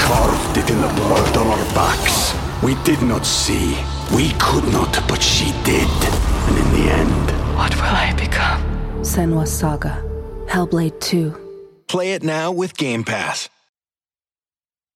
Carved 0.00 0.56
it 0.56 0.70
in 0.70 0.80
the 0.80 0.92
blood 0.94 1.36
on 1.36 1.46
our 1.46 1.74
backs. 1.74 2.34
We 2.62 2.74
did 2.84 3.02
not 3.02 3.26
see. 3.26 3.76
We 4.14 4.32
could 4.38 4.64
not, 4.72 5.02
but 5.08 5.22
she 5.22 5.52
did. 5.64 5.88
And 6.48 6.56
in 6.58 6.72
the 6.72 6.90
end, 6.92 7.35
What 7.56 7.74
will 7.74 7.84
I 7.84 8.12
become? 8.12 8.60
Senua's 9.00 9.50
Saga. 9.50 10.04
Hellblade 10.46 11.00
2. 11.00 11.84
Play 11.88 12.12
it 12.12 12.22
now 12.22 12.52
with 12.52 12.76
Game 12.76 13.02
Pass. 13.02 13.48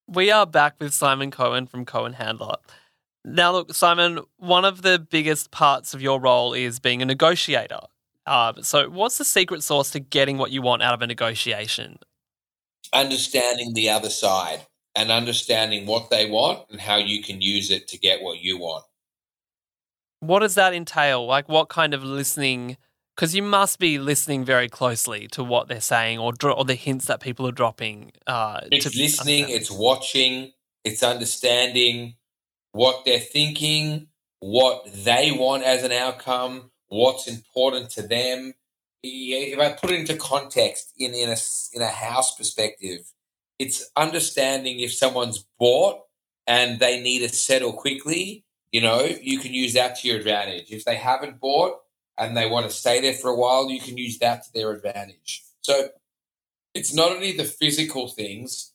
We 0.07 0.31
are 0.31 0.45
back 0.45 0.75
with 0.79 0.93
Simon 0.93 1.31
Cohen 1.31 1.67
from 1.67 1.87
Cohen 1.87 2.13
Handler. 2.13 2.57
Now, 3.25 3.53
look, 3.53 3.75
Simon, 3.75 4.21
one 4.37 4.67
of 4.67 4.83
the 4.83 4.99
biggest 4.99 5.51
parts 5.51 5.95
of 5.95 6.03
your 6.03 6.21
role 6.21 6.53
is 6.53 6.81
being 6.81 7.01
a 7.01 7.07
negotiator. 7.07 7.81
Uh, 8.27 8.53
so, 8.61 8.91
what's 8.91 9.17
the 9.17 9.25
secret 9.25 9.63
sauce 9.63 9.89
to 9.93 9.99
getting 9.99 10.37
what 10.37 10.51
you 10.51 10.61
want 10.61 10.83
out 10.83 10.93
of 10.93 11.01
a 11.01 11.07
negotiation? 11.07 11.99
Understanding 12.93 13.73
the 13.73 13.89
other 13.89 14.11
side 14.11 14.67
and 14.95 15.11
understanding 15.11 15.87
what 15.87 16.11
they 16.11 16.29
want 16.29 16.67
and 16.71 16.79
how 16.79 16.97
you 16.97 17.23
can 17.23 17.41
use 17.41 17.71
it 17.71 17.89
to 17.89 17.99
get 17.99 18.21
what 18.21 18.41
you 18.41 18.59
want. 18.59 18.85
What 20.21 20.41
does 20.41 20.55
that 20.55 20.75
entail? 20.75 21.27
Like, 21.27 21.49
what 21.49 21.69
kind 21.69 21.95
of 21.95 22.05
listening? 22.05 22.77
Because 23.17 23.35
you 23.35 23.43
must 23.43 23.79
be 23.79 23.99
listening 23.99 24.45
very 24.45 24.69
closely 24.69 25.29
to 25.29 25.45
what 25.45 25.69
they're 25.69 25.81
saying 25.81 26.19
or, 26.19 26.33
dro- 26.33 26.55
or 26.55 26.65
the 26.65 26.75
hints 26.75 27.07
that 27.07 27.21
people 27.21 27.47
are 27.47 27.53
dropping. 27.53 28.13
Uh, 28.27 28.61
it's 28.71 28.95
listening, 28.95 29.47
it's 29.49 29.71
watching, 29.71 30.53
it's 30.85 31.03
understanding 31.03 32.15
what 32.73 33.05
they're 33.05 33.19
thinking, 33.19 34.07
what 34.41 34.87
they 34.93 35.33
want 35.33 35.65
as 35.65 35.85
an 35.85 35.93
outcome, 35.93 36.71
what's 36.89 37.29
important 37.29 37.91
to 37.91 38.03
them. 38.03 38.55
If 39.03 39.59
I 39.59 39.73
put 39.73 39.91
it 39.91 40.01
into 40.01 40.17
context 40.17 40.93
in, 40.99 41.15
in 41.15 41.31
a 41.31 41.37
in 41.73 41.83
a 41.83 41.89
house 41.89 42.35
perspective, 42.35 43.01
it's 43.59 43.91
understanding 43.97 44.81
if 44.81 44.93
someone's 44.93 45.47
bought 45.59 46.03
and 46.47 46.81
they 46.81 47.01
need 47.01 47.21
to 47.21 47.29
settle 47.29 47.73
quickly. 47.73 48.45
You 48.73 48.81
know, 48.81 49.03
you 49.03 49.39
can 49.39 49.53
use 49.53 49.75
that 49.75 49.97
to 49.97 50.09
your 50.09 50.19
advantage. 50.19 50.71
If 50.71 50.85
they 50.85 50.97
haven't 50.97 51.41
bought 51.41 51.79
and 52.17 52.37
they 52.37 52.49
want 52.49 52.67
to 52.67 52.73
stay 52.73 53.01
there 53.01 53.15
for 53.15 53.29
a 53.29 53.37
while, 53.37 53.69
you 53.69 53.81
can 53.81 53.97
use 53.97 54.19
that 54.19 54.45
to 54.45 54.53
their 54.53 54.71
advantage. 54.71 55.43
So 55.63 55.89
it's 56.75 56.95
not 56.95 57.11
only 57.11 57.33
the 57.33 57.45
physical 57.45 58.09
things 58.09 58.73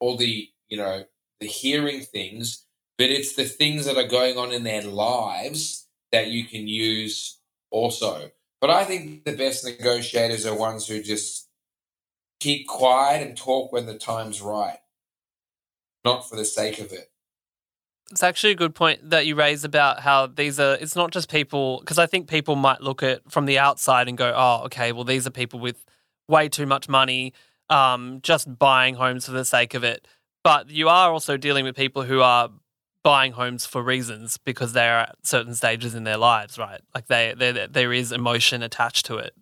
or 0.00 0.16
the 0.16 0.48
you 0.68 0.76
know 0.76 1.04
the 1.40 1.46
hearing 1.46 2.00
things, 2.02 2.66
but 2.98 3.10
it's 3.10 3.34
the 3.34 3.44
things 3.44 3.86
that 3.86 3.96
are 3.96 4.08
going 4.08 4.36
on 4.36 4.52
in 4.52 4.64
their 4.64 4.82
lives 4.82 5.86
that 6.12 6.28
you 6.28 6.44
can 6.44 6.68
use 6.68 7.38
also. 7.70 8.30
But 8.60 8.70
I 8.70 8.84
think 8.84 9.24
the 9.24 9.36
best 9.36 9.64
negotiators 9.64 10.44
are 10.44 10.56
ones 10.56 10.88
who 10.88 11.02
just 11.02 11.48
keep 12.40 12.66
quiet 12.66 13.26
and 13.26 13.36
talk 13.36 13.72
when 13.72 13.86
the 13.86 13.98
time's 13.98 14.40
right, 14.40 14.78
not 16.04 16.28
for 16.28 16.36
the 16.36 16.44
sake 16.44 16.80
of 16.80 16.92
it. 16.92 17.10
It's 18.10 18.22
actually 18.22 18.52
a 18.52 18.56
good 18.56 18.74
point 18.74 19.10
that 19.10 19.26
you 19.26 19.34
raise 19.34 19.64
about 19.64 20.00
how 20.00 20.26
these 20.26 20.58
are, 20.58 20.74
it's 20.74 20.96
not 20.96 21.10
just 21.10 21.30
people, 21.30 21.80
because 21.80 21.98
I 21.98 22.06
think 22.06 22.26
people 22.26 22.56
might 22.56 22.80
look 22.80 23.02
at 23.02 23.30
from 23.30 23.44
the 23.44 23.58
outside 23.58 24.08
and 24.08 24.16
go, 24.16 24.32
oh, 24.34 24.64
okay, 24.64 24.92
well, 24.92 25.04
these 25.04 25.26
are 25.26 25.30
people 25.30 25.60
with 25.60 25.84
way 26.26 26.48
too 26.48 26.64
much 26.64 26.88
money, 26.88 27.34
um, 27.68 28.20
just 28.22 28.58
buying 28.58 28.94
homes 28.94 29.26
for 29.26 29.32
the 29.32 29.44
sake 29.44 29.74
of 29.74 29.84
it. 29.84 30.08
But 30.42 30.70
you 30.70 30.88
are 30.88 31.12
also 31.12 31.36
dealing 31.36 31.64
with 31.64 31.76
people 31.76 32.04
who 32.04 32.22
are 32.22 32.48
buying 33.04 33.32
homes 33.32 33.66
for 33.66 33.82
reasons 33.82 34.38
because 34.38 34.72
they're 34.72 34.98
at 34.98 35.16
certain 35.22 35.54
stages 35.54 35.94
in 35.94 36.04
their 36.04 36.16
lives, 36.16 36.58
right? 36.58 36.80
Like 36.94 37.08
they, 37.08 37.34
there 37.70 37.92
is 37.92 38.12
emotion 38.12 38.62
attached 38.62 39.04
to 39.06 39.18
it. 39.18 39.34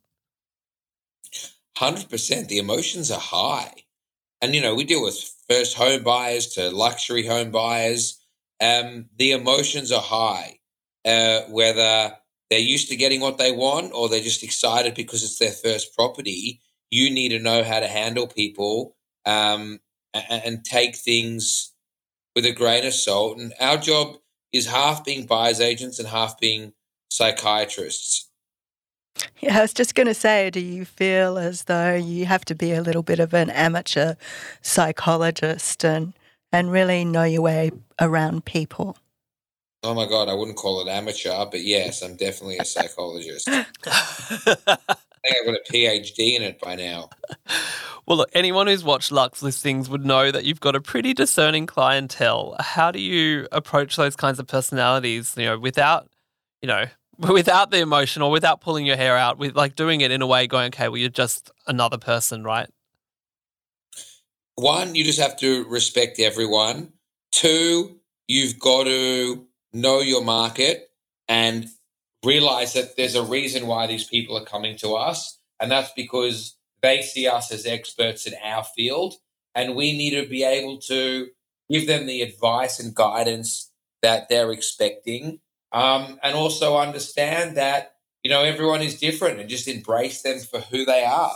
Hundred 1.76 2.08
percent. 2.08 2.49
The 2.49 2.58
emotions 2.58 3.11
are 3.11 3.20
high, 3.20 3.73
and 4.40 4.54
you 4.54 4.62
know 4.62 4.75
we 4.75 4.85
deal 4.85 5.02
with 5.02 5.30
first 5.49 5.76
home 5.76 6.02
buyers 6.02 6.46
to 6.54 6.70
luxury 6.70 7.26
home 7.26 7.50
buyers. 7.50 8.18
Um, 8.60 9.06
the 9.18 9.32
emotions 9.32 9.92
are 9.92 10.00
high, 10.00 10.58
uh, 11.04 11.42
whether 11.48 12.16
they're 12.50 12.58
used 12.58 12.88
to 12.88 12.96
getting 12.96 13.20
what 13.20 13.38
they 13.38 13.52
want 13.52 13.92
or 13.92 14.08
they're 14.08 14.20
just 14.20 14.42
excited 14.42 14.94
because 14.94 15.22
it's 15.22 15.38
their 15.38 15.52
first 15.52 15.94
property. 15.94 16.60
You 16.90 17.10
need 17.10 17.30
to 17.30 17.38
know 17.38 17.64
how 17.64 17.80
to 17.80 17.88
handle 17.88 18.26
people 18.26 18.96
um, 19.25 19.80
and, 20.14 20.42
and 20.44 20.64
take 20.64 20.96
things 20.96 21.72
with 22.34 22.46
a 22.46 22.52
grain 22.52 22.86
of 22.86 22.94
salt. 22.94 23.38
And 23.38 23.52
our 23.60 23.76
job 23.76 24.16
is 24.52 24.66
half 24.66 25.04
being 25.04 25.26
buyers 25.26 25.60
agents 25.60 25.98
and 25.98 26.08
half 26.08 26.38
being 26.38 26.72
psychiatrists. 27.10 28.30
Yeah, 29.40 29.58
I 29.58 29.62
was 29.62 29.72
just 29.72 29.94
going 29.94 30.06
to 30.06 30.14
say, 30.14 30.50
do 30.50 30.60
you 30.60 30.84
feel 30.84 31.38
as 31.38 31.64
though 31.64 31.95
you 31.95 32.26
have 32.26 32.45
to 32.47 32.54
be 32.54 32.73
a 32.73 32.82
little 32.82 33.02
bit 33.02 33.19
of 33.19 33.32
an 33.34 33.50
amateur 33.50 34.14
psychologist 34.62 35.84
and 35.84 36.12
and 36.56 36.73
really 36.73 37.04
know 37.04 37.25
your 37.25 37.42
way 37.42 37.71
around 38.00 38.45
people? 38.47 38.97
Oh 39.82 39.95
my 39.95 40.08
god, 40.08 40.28
I 40.28 40.34
wouldn't 40.34 40.56
call 40.56 40.80
it 40.80 40.90
amateur, 40.90 41.45
but 41.45 41.62
yes, 41.62 42.02
I'm 42.02 42.16
definitely 42.16 42.56
a 42.58 42.64
psychologist. 42.64 43.47
I 43.50 43.64
think 43.64 44.58
I've 44.66 45.47
got 45.47 45.54
a 45.54 45.73
PhD 45.73 46.36
in 46.36 46.42
it 46.42 46.58
by 46.60 46.75
now. 46.75 47.10
Well, 48.06 48.16
look, 48.16 48.30
anyone 48.32 48.69
who's 48.69 48.84
watched 48.84 49.12
Luxe 49.12 49.42
listings 49.42 49.90
would 49.90 50.06
know 50.06 50.30
that 50.30 50.45
you've 50.45 50.60
got 50.60 50.75
a 50.76 50.80
pretty 50.80 51.12
discerning 51.12 51.66
clientele. 51.66 52.56
How 52.58 52.90
do 52.90 53.00
you 53.00 53.49
approach 53.52 53.97
those 53.97 54.16
kinds 54.16 54.38
of 54.38 54.47
personalities, 54.47 55.34
you 55.36 55.45
know, 55.45 55.58
without, 55.58 56.08
you 56.62 56.69
know, 56.69 56.86
without 57.19 57.71
the 57.71 57.78
emotion 57.78 58.23
or 58.23 58.30
without 58.30 58.60
pulling 58.60 58.86
your 58.86 58.97
hair 58.97 59.16
out, 59.16 59.38
with 59.38 59.56
like 59.56 59.75
doing 59.75 60.00
it 60.00 60.10
in 60.10 60.23
a 60.23 60.26
way 60.26 60.47
going, 60.47 60.69
okay, 60.69 60.88
well, 60.88 60.99
you're 60.99 61.10
just 61.10 61.50
another 61.66 61.99
person, 61.99 62.45
right? 62.45 62.71
One, 64.56 64.95
you 64.95 65.04
just 65.04 65.21
have 65.21 65.36
to 65.38 65.64
respect 65.66 66.19
everyone. 66.19 66.92
Two, 67.30 68.00
you've 68.26 68.58
got 68.58 68.84
to 68.84 69.47
know 69.73 70.00
your 70.00 70.25
market 70.25 70.90
and 71.28 71.66
realize 72.25 72.73
that 72.73 72.97
there's 72.97 73.14
a 73.14 73.23
reason 73.23 73.66
why 73.66 73.86
these 73.86 74.04
people 74.04 74.36
are 74.36 74.45
coming 74.45 74.76
to 74.78 74.95
us. 74.95 75.38
And 75.60 75.71
that's 75.71 75.92
because 75.92 76.56
they 76.82 77.02
see 77.02 77.28
us 77.28 77.52
as 77.52 77.66
experts 77.66 78.26
in 78.26 78.34
our 78.42 78.64
field, 78.64 79.14
and 79.54 79.75
we 79.75 79.97
need 79.97 80.10
to 80.10 80.28
be 80.28 80.45
able 80.45 80.78
to 80.78 81.28
give 81.71 81.86
them 81.86 82.06
the 82.06 82.23
advice 82.23 82.78
and 82.80 82.95
guidance 82.95 83.71
that 84.02 84.28
they're 84.28 84.52
expecting, 84.52 85.40
um, 85.73 86.19
and 86.23 86.36
also 86.36 86.76
understand 86.76 87.56
that 87.56 87.95
you 88.23 88.30
know 88.30 88.42
everyone 88.42 88.82
is 88.82 89.00
different 89.00 89.40
and 89.40 89.49
just 89.49 89.66
embrace 89.69 90.23
them 90.23 90.38
for 90.38 90.60
who 90.60 90.84
they 90.84 91.04
are. 91.04 91.34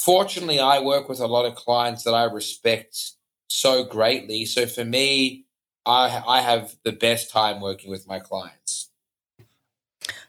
Fortunately, 0.00 0.58
I 0.58 0.80
work 0.80 1.10
with 1.10 1.20
a 1.20 1.26
lot 1.26 1.44
of 1.44 1.54
clients 1.54 2.04
that 2.04 2.14
I 2.14 2.24
respect 2.24 3.12
so 3.48 3.84
greatly. 3.84 4.46
So 4.46 4.66
for 4.66 4.82
me, 4.82 5.44
I 5.84 6.22
I 6.26 6.40
have 6.40 6.74
the 6.84 6.92
best 6.92 7.30
time 7.30 7.60
working 7.60 7.90
with 7.90 8.08
my 8.08 8.18
clients. 8.18 8.90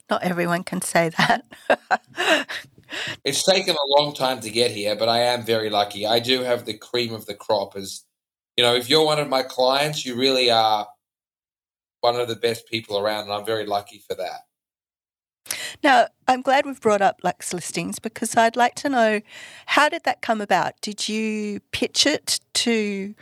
Not 0.10 0.24
everyone 0.24 0.64
can 0.64 0.82
say 0.82 1.10
that. 1.18 1.46
It's 3.24 3.44
taken 3.44 3.76
a 3.76 4.02
long 4.02 4.14
time 4.14 4.42
to 4.42 4.50
get 4.50 4.72
here, 4.72 4.98
but 4.98 5.08
I 5.08 5.20
am 5.20 5.46
very 5.46 5.70
lucky. 5.70 6.06
I 6.06 6.20
do 6.20 6.42
have 6.42 6.66
the 6.66 6.78
cream 6.78 7.14
of 7.14 7.26
the 7.26 7.34
crop. 7.34 7.78
As 7.78 8.04
you 8.58 8.66
know, 8.66 8.76
if 8.76 8.90
you're 8.90 9.06
one 9.06 9.20
of 9.20 9.30
my 9.30 9.44
clients, 9.44 10.06
you 10.06 10.16
really 10.16 10.52
are 10.52 10.86
one 12.02 12.18
of 12.20 12.28
the 12.28 12.36
best 12.36 12.68
people 12.68 12.98
around, 12.98 13.24
and 13.24 13.32
I'm 13.32 13.46
very 13.46 13.66
lucky 13.66 14.04
for 14.06 14.16
that. 14.16 14.42
Now, 15.84 16.08
I'm 16.28 16.42
glad 16.42 16.66
we've 16.66 16.80
brought 16.80 17.02
up 17.02 17.22
Luxe 17.24 17.54
listings 17.54 18.00
because 18.00 18.36
I'd 18.36 18.56
like 18.56 18.76
to 18.76 18.90
know 18.90 19.22
how 19.66 19.90
did 19.90 20.04
that 20.04 20.22
come 20.22 20.40
about? 20.40 20.80
Did 20.82 21.10
you 21.10 21.60
pitch 21.72 22.06
it 22.06 22.40
to 22.54 23.16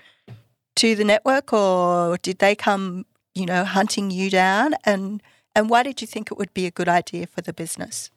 to 0.76 0.96
the 0.96 1.04
network, 1.04 1.52
or 1.52 2.18
did 2.18 2.40
they 2.40 2.56
come, 2.56 3.06
you 3.36 3.46
know, 3.46 3.66
hunting 3.66 4.12
you 4.12 4.30
down? 4.30 4.76
And 4.86 5.22
and 5.56 5.70
why 5.70 5.84
did 5.84 6.02
you 6.02 6.08
think 6.08 6.32
it 6.32 6.38
would 6.38 6.54
be 6.54 6.66
a 6.66 6.72
good 6.72 6.90
idea 6.90 7.28
for 7.28 7.42
the 7.42 7.54
business? 7.54 8.12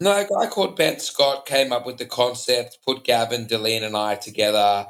No, 0.00 0.12
a 0.12 0.26
guy 0.26 0.46
called 0.48 0.76
Ben 0.76 0.98
Scott 0.98 1.46
came 1.46 1.72
up 1.72 1.86
with 1.86 1.98
the 1.98 2.06
concept, 2.06 2.78
put 2.86 3.02
Gavin, 3.04 3.46
D'Leanne, 3.46 3.84
and 3.84 3.96
I 3.96 4.14
together, 4.16 4.86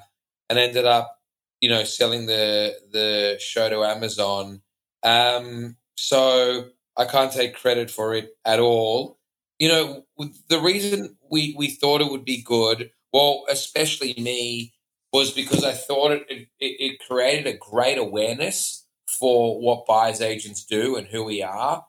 and 0.50 0.58
ended 0.58 0.84
up, 0.84 1.20
you 1.60 1.68
know, 1.68 1.84
selling 1.84 2.26
the 2.26 2.74
the 2.92 3.36
show 3.40 3.68
to 3.68 3.84
Amazon. 3.84 4.62
Um, 5.02 5.76
so 5.96 6.70
I 6.96 7.04
can't 7.04 7.32
take 7.32 7.56
credit 7.56 7.90
for 7.90 8.14
it 8.14 8.30
at 8.44 8.58
all. 8.58 9.18
You 9.58 9.68
know, 9.68 10.04
the 10.48 10.60
reason 10.60 11.16
we 11.30 11.54
we 11.56 11.68
thought 11.68 12.00
it 12.00 12.10
would 12.10 12.24
be 12.24 12.42
good, 12.42 12.90
well, 13.12 13.44
especially 13.48 14.14
me, 14.18 14.74
was 15.12 15.32
because 15.32 15.64
I 15.64 15.72
thought 15.72 16.12
it 16.12 16.26
it, 16.28 16.48
it 16.58 17.00
created 17.06 17.46
a 17.46 17.58
great 17.58 17.98
awareness 17.98 18.86
for 19.06 19.60
what 19.60 19.86
buyers 19.86 20.20
agents 20.20 20.64
do 20.64 20.96
and 20.96 21.06
who 21.06 21.24
we 21.24 21.42
are, 21.42 21.84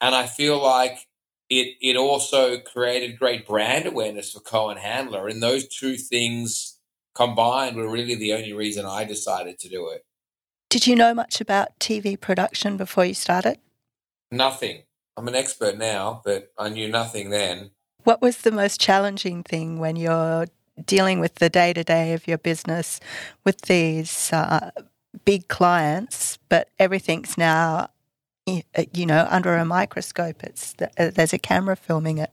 and 0.00 0.14
I 0.14 0.26
feel 0.26 0.62
like 0.62 1.06
it 1.50 1.76
it 1.82 1.96
also 1.96 2.58
created 2.58 3.18
great 3.18 3.46
brand 3.46 3.86
awareness 3.86 4.32
for 4.32 4.40
Cohen 4.40 4.78
Handler, 4.78 5.28
and 5.28 5.42
those 5.42 5.68
two 5.68 5.96
things 5.96 6.78
combined 7.14 7.76
were 7.76 7.90
really 7.90 8.14
the 8.14 8.32
only 8.32 8.52
reason 8.52 8.86
I 8.86 9.04
decided 9.04 9.58
to 9.58 9.68
do 9.68 9.88
it. 9.90 10.04
Did 10.70 10.86
you 10.86 10.94
know 10.94 11.12
much 11.12 11.40
about 11.40 11.78
TV 11.80 12.18
production 12.18 12.76
before 12.76 13.04
you 13.04 13.14
started? 13.14 13.58
Nothing. 14.30 14.82
I'm 15.16 15.28
an 15.28 15.34
expert 15.34 15.76
now, 15.76 16.22
but 16.24 16.52
I 16.58 16.68
knew 16.68 16.88
nothing 16.88 17.30
then. 17.30 17.70
What 18.04 18.22
was 18.22 18.38
the 18.38 18.52
most 18.52 18.80
challenging 18.80 19.42
thing 19.42 19.78
when 19.78 19.96
you're 19.96 20.46
dealing 20.84 21.20
with 21.20 21.36
the 21.36 21.50
day 21.50 21.72
to 21.72 21.84
day 21.84 22.14
of 22.14 22.26
your 22.26 22.38
business 22.38 23.00
with 23.44 23.62
these 23.62 24.32
uh, 24.32 24.70
big 25.24 25.48
clients, 25.48 26.38
but 26.48 26.70
everything's 26.78 27.36
now 27.36 27.90
uh, 28.48 28.84
you 28.92 29.06
know, 29.06 29.26
under 29.30 29.54
a 29.56 29.64
microscope. 29.64 30.42
It's 30.42 30.74
uh, 30.80 31.10
there's 31.10 31.32
a 31.32 31.38
camera 31.38 31.76
filming 31.76 32.18
it. 32.18 32.30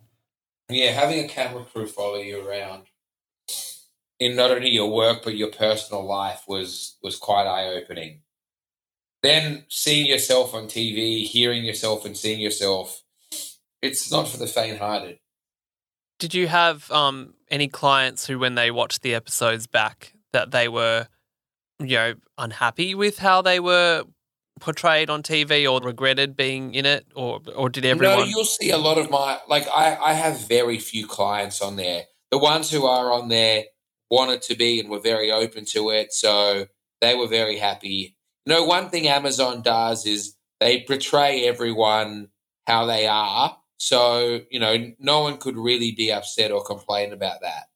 Yeah, 0.70 0.92
having 0.92 1.24
a 1.24 1.28
camera 1.28 1.64
crew 1.66 1.88
follow 1.88 2.18
you 2.18 2.48
around. 2.48 2.84
in 4.20 4.36
not 4.36 4.52
only 4.52 4.70
your 4.70 4.92
work 4.92 5.24
but 5.24 5.36
your 5.36 5.52
personal 5.52 6.04
life 6.04 6.44
was 6.48 6.98
was 7.04 7.18
quite 7.18 7.46
eye 7.46 7.68
opening. 7.68 8.22
Then 9.28 9.66
seeing 9.68 10.06
yourself 10.06 10.54
on 10.54 10.68
TV, 10.68 11.24
hearing 11.24 11.66
yourself, 11.66 12.06
and 12.06 12.16
seeing 12.16 12.40
yourself, 12.40 13.04
it's 13.82 14.10
not 14.10 14.26
for 14.26 14.38
the 14.38 14.48
faint-hearted. 14.48 15.20
Did 16.18 16.34
you 16.34 16.48
have 16.48 16.90
um, 16.92 17.34
any 17.52 17.68
clients 17.68 18.26
who, 18.26 18.40
when 18.40 18.56
they 18.56 18.72
watched 18.72 19.02
the 19.02 19.14
episodes 19.14 19.68
back, 19.68 20.14
that 20.32 20.52
they 20.52 20.70
were, 20.70 21.08
you 21.78 21.98
know, 21.98 22.14
unhappy 22.38 22.96
with 22.96 23.20
how 23.20 23.42
they 23.42 23.60
were 23.60 24.06
portrayed 24.62 25.10
on 25.10 25.24
TV 25.24 25.70
or 25.70 25.86
regretted 25.86 26.38
being 26.38 26.74
in 26.74 26.86
it, 26.86 27.06
or 27.14 27.42
or 27.54 27.70
did 27.70 27.84
everyone? 27.84 28.20
No, 28.20 28.24
you'll 28.24 28.46
see 28.46 28.72
a 28.72 28.78
lot 28.78 28.98
of 28.98 29.10
my 29.10 29.40
like. 29.50 29.68
I 29.68 29.98
I 29.98 30.14
have 30.14 30.48
very 30.48 30.80
few 30.80 31.06
clients 31.06 31.62
on 31.62 31.76
there. 31.76 32.04
The 32.32 32.38
ones 32.38 32.72
who 32.72 32.86
are 32.86 33.12
on 33.12 33.28
there 33.28 33.66
wanted 34.10 34.42
to 34.44 34.56
be 34.56 34.80
and 34.80 34.88
were 34.90 35.02
very 35.02 35.34
open 35.34 35.66
to 35.66 35.90
it, 35.90 36.14
so 36.14 36.68
they 37.02 37.14
were 37.14 37.28
very 37.28 37.58
happy. 37.58 38.17
You 38.48 38.54
know, 38.54 38.64
one 38.64 38.90
thing 38.90 39.10
Amazon 39.10 39.62
does 39.62 40.06
is 40.06 40.38
they 40.62 40.80
portray 40.80 41.46
everyone 41.50 42.30
how 42.66 42.86
they 42.86 43.06
are, 43.06 43.58
so 43.76 44.40
you 44.50 44.58
know, 44.58 44.94
no 45.00 45.20
one 45.20 45.36
could 45.36 45.58
really 45.58 45.92
be 45.92 46.14
upset 46.14 46.52
or 46.52 46.64
complain 46.64 47.12
about 47.12 47.42
that. 47.42 47.68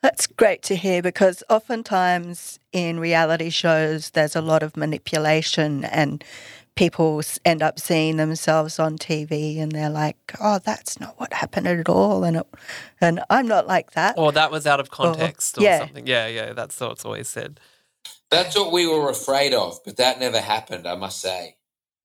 That's 0.00 0.26
great 0.26 0.62
to 0.62 0.74
hear 0.74 1.02
because 1.02 1.42
oftentimes 1.50 2.60
in 2.72 2.98
reality 2.98 3.50
shows, 3.50 4.08
there's 4.12 4.34
a 4.34 4.40
lot 4.40 4.62
of 4.62 4.74
manipulation 4.74 5.84
and 5.84 6.24
people 6.74 7.20
end 7.44 7.60
up 7.60 7.78
seeing 7.78 8.16
themselves 8.16 8.78
on 8.78 8.96
TV 8.96 9.60
and 9.60 9.72
they're 9.72 9.90
like, 9.90 10.16
"Oh, 10.40 10.60
that's 10.64 10.98
not 10.98 11.20
what 11.20 11.34
happened 11.34 11.66
at 11.66 11.90
all," 11.90 12.24
and 12.24 12.38
it, 12.38 12.46
and 13.02 13.20
I'm 13.28 13.46
not 13.46 13.66
like 13.66 13.90
that. 13.90 14.16
Or 14.16 14.32
that 14.32 14.50
was 14.50 14.66
out 14.66 14.80
of 14.80 14.90
context, 14.90 15.58
or, 15.58 15.60
yeah. 15.60 15.80
something. 15.80 16.06
Yeah, 16.06 16.26
yeah, 16.26 16.54
that's 16.54 16.80
what's 16.80 17.04
always 17.04 17.28
said. 17.28 17.60
That's 18.30 18.56
what 18.56 18.72
we 18.72 18.86
were 18.86 19.10
afraid 19.10 19.52
of, 19.52 19.78
but 19.84 19.96
that 19.96 20.20
never 20.20 20.40
happened. 20.40 20.86
I 20.86 20.94
must 20.94 21.20
say. 21.20 21.56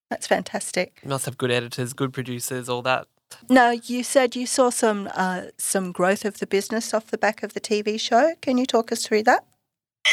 That's 0.09 0.27
fantastic. 0.27 0.99
You 1.03 1.09
must 1.09 1.25
have 1.25 1.37
good 1.37 1.51
editors, 1.51 1.93
good 1.93 2.13
producers, 2.13 2.69
all 2.69 2.81
that. 2.83 3.07
Now, 3.49 3.71
you 3.71 4.03
said 4.03 4.35
you 4.35 4.45
saw 4.45 4.69
some 4.69 5.09
uh, 5.13 5.43
some 5.57 5.91
growth 5.91 6.25
of 6.25 6.39
the 6.39 6.47
business 6.47 6.93
off 6.93 7.07
the 7.07 7.17
back 7.17 7.43
of 7.43 7.53
the 7.53 7.59
TV 7.59 7.99
show. 7.99 8.33
Can 8.41 8.57
you 8.57 8.65
talk 8.65 8.91
us 8.91 9.05
through 9.05 9.23
that? 9.23 9.45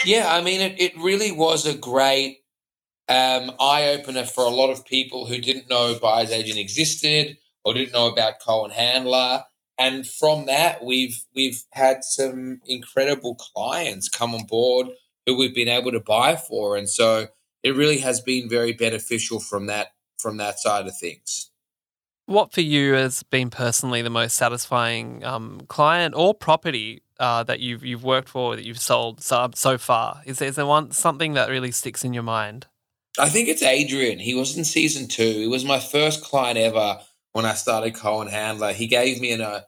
Yeah, 0.05 0.35
I 0.35 0.43
mean, 0.43 0.61
it, 0.61 0.81
it 0.81 0.97
really 0.97 1.33
was 1.33 1.67
a 1.67 1.77
great 1.77 2.39
um, 3.09 3.53
eye 3.61 3.89
opener 3.89 4.25
for 4.25 4.45
a 4.45 4.49
lot 4.51 4.71
of 4.71 4.87
people 4.87 5.27
who 5.27 5.39
didn't 5.39 5.69
know 5.69 5.99
Buyer's 6.01 6.31
Agent 6.31 6.59
existed 6.59 7.37
or 7.65 7.75
didn't 7.75 7.93
know 7.93 8.09
about 8.09 8.41
Cohen 8.41 8.71
Handler. 8.71 9.45
And 9.79 10.07
from 10.07 10.47
that, 10.47 10.85
we've 10.85 11.23
we've 11.35 11.63
had 11.73 12.05
some 12.05 12.61
incredible 12.67 13.35
clients 13.37 14.09
come 14.09 14.35
on 14.35 14.45
board 14.45 14.89
who 15.27 15.37
we've 15.37 15.55
been 15.55 15.69
able 15.69 15.93
to 15.93 16.01
buy 16.01 16.37
for, 16.37 16.77
and 16.77 16.89
so 16.89 17.29
it 17.63 17.77
really 17.77 17.99
has 17.99 18.21
been 18.21 18.49
very 18.49 18.73
beneficial 18.73 19.41
from 19.41 19.67
that 19.67 19.89
from 20.19 20.37
that 20.37 20.59
side 20.59 20.87
of 20.87 20.97
things. 20.97 21.51
What 22.27 22.53
for 22.53 22.61
you 22.61 22.95
has 22.95 23.25
been 23.25 23.51
personally 23.51 24.01
the 24.01 24.11
most 24.11 24.37
satisfying 24.37 25.25
um, 25.25 25.63
client 25.69 26.15
or 26.17 26.35
property 26.35 27.03
uh, 27.19 27.43
that 27.45 27.61
you've 27.61 27.85
you've 27.85 28.05
worked 28.05 28.29
for 28.29 28.57
that 28.57 28.65
you've 28.65 28.81
sold 28.81 29.21
so, 29.21 29.51
so 29.55 29.77
far? 29.77 30.23
Is 30.25 30.39
there, 30.39 30.49
is 30.49 30.57
there 30.57 30.67
one 30.67 30.93
something 30.93 31.35
that 31.35 31.51
really 31.51 31.73
sticks 31.73 32.05
in 32.05 32.15
your 32.15 32.23
mind? 32.23 32.67
I 33.19 33.29
think 33.29 33.49
it's 33.49 33.63
Adrian. 33.63 34.19
He 34.19 34.35
was 34.35 34.57
in 34.57 34.65
season 34.65 35.09
two. 35.09 35.41
He 35.41 35.47
was 35.47 35.65
my 35.65 35.79
first 35.79 36.25
client 36.25 36.59
ever 36.59 37.01
when 37.33 37.45
I 37.45 37.55
started 37.55 37.95
Cohen 37.95 38.29
Handler. 38.29 38.73
He 38.73 38.87
gave 38.87 39.21
me 39.21 39.33
an 39.33 39.43
uh, 39.43 39.63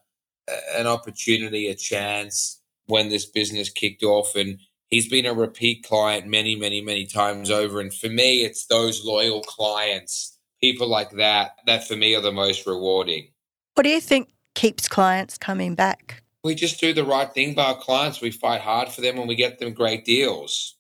an 0.75 0.87
opportunity, 0.87 1.69
a 1.69 1.75
chance 1.75 2.61
when 2.87 3.09
this 3.09 3.27
business 3.27 3.69
kicked 3.69 4.03
off, 4.03 4.37
and 4.37 4.61
he's 4.95 5.09
been 5.09 5.27
a 5.27 5.35
repeat 5.35 5.83
client 5.83 6.25
many, 6.25 6.55
many, 6.55 6.81
many 6.81 7.05
times 7.05 7.51
over. 7.51 7.81
And 7.81 7.93
for 7.93 8.09
me, 8.09 8.45
it's 8.45 8.67
those 8.67 9.05
loyal 9.05 9.43
clients, 9.43 10.39
people 10.61 10.87
like 10.87 11.11
that, 11.13 11.59
that 11.67 11.87
for 11.87 11.97
me 11.97 12.15
are 12.15 12.21
the 12.21 12.31
most 12.31 12.65
rewarding. 12.65 13.29
What 13.75 13.83
do 13.83 13.89
you 13.89 14.01
think 14.01 14.29
keeps 14.55 14.87
clients 14.87 15.37
coming 15.37 15.75
back? 15.75 16.23
We 16.45 16.55
just 16.55 16.79
do 16.79 16.93
the 16.93 17.05
right 17.05 17.33
thing 17.33 17.55
by 17.55 17.65
our 17.65 17.77
clients. 17.77 18.21
We 18.21 18.31
fight 18.31 18.61
hard 18.61 18.89
for 18.89 19.01
them 19.01 19.19
and 19.19 19.27
we 19.27 19.35
get 19.35 19.59
them 19.59 19.73
great 19.73 20.05
deals. 20.05 20.77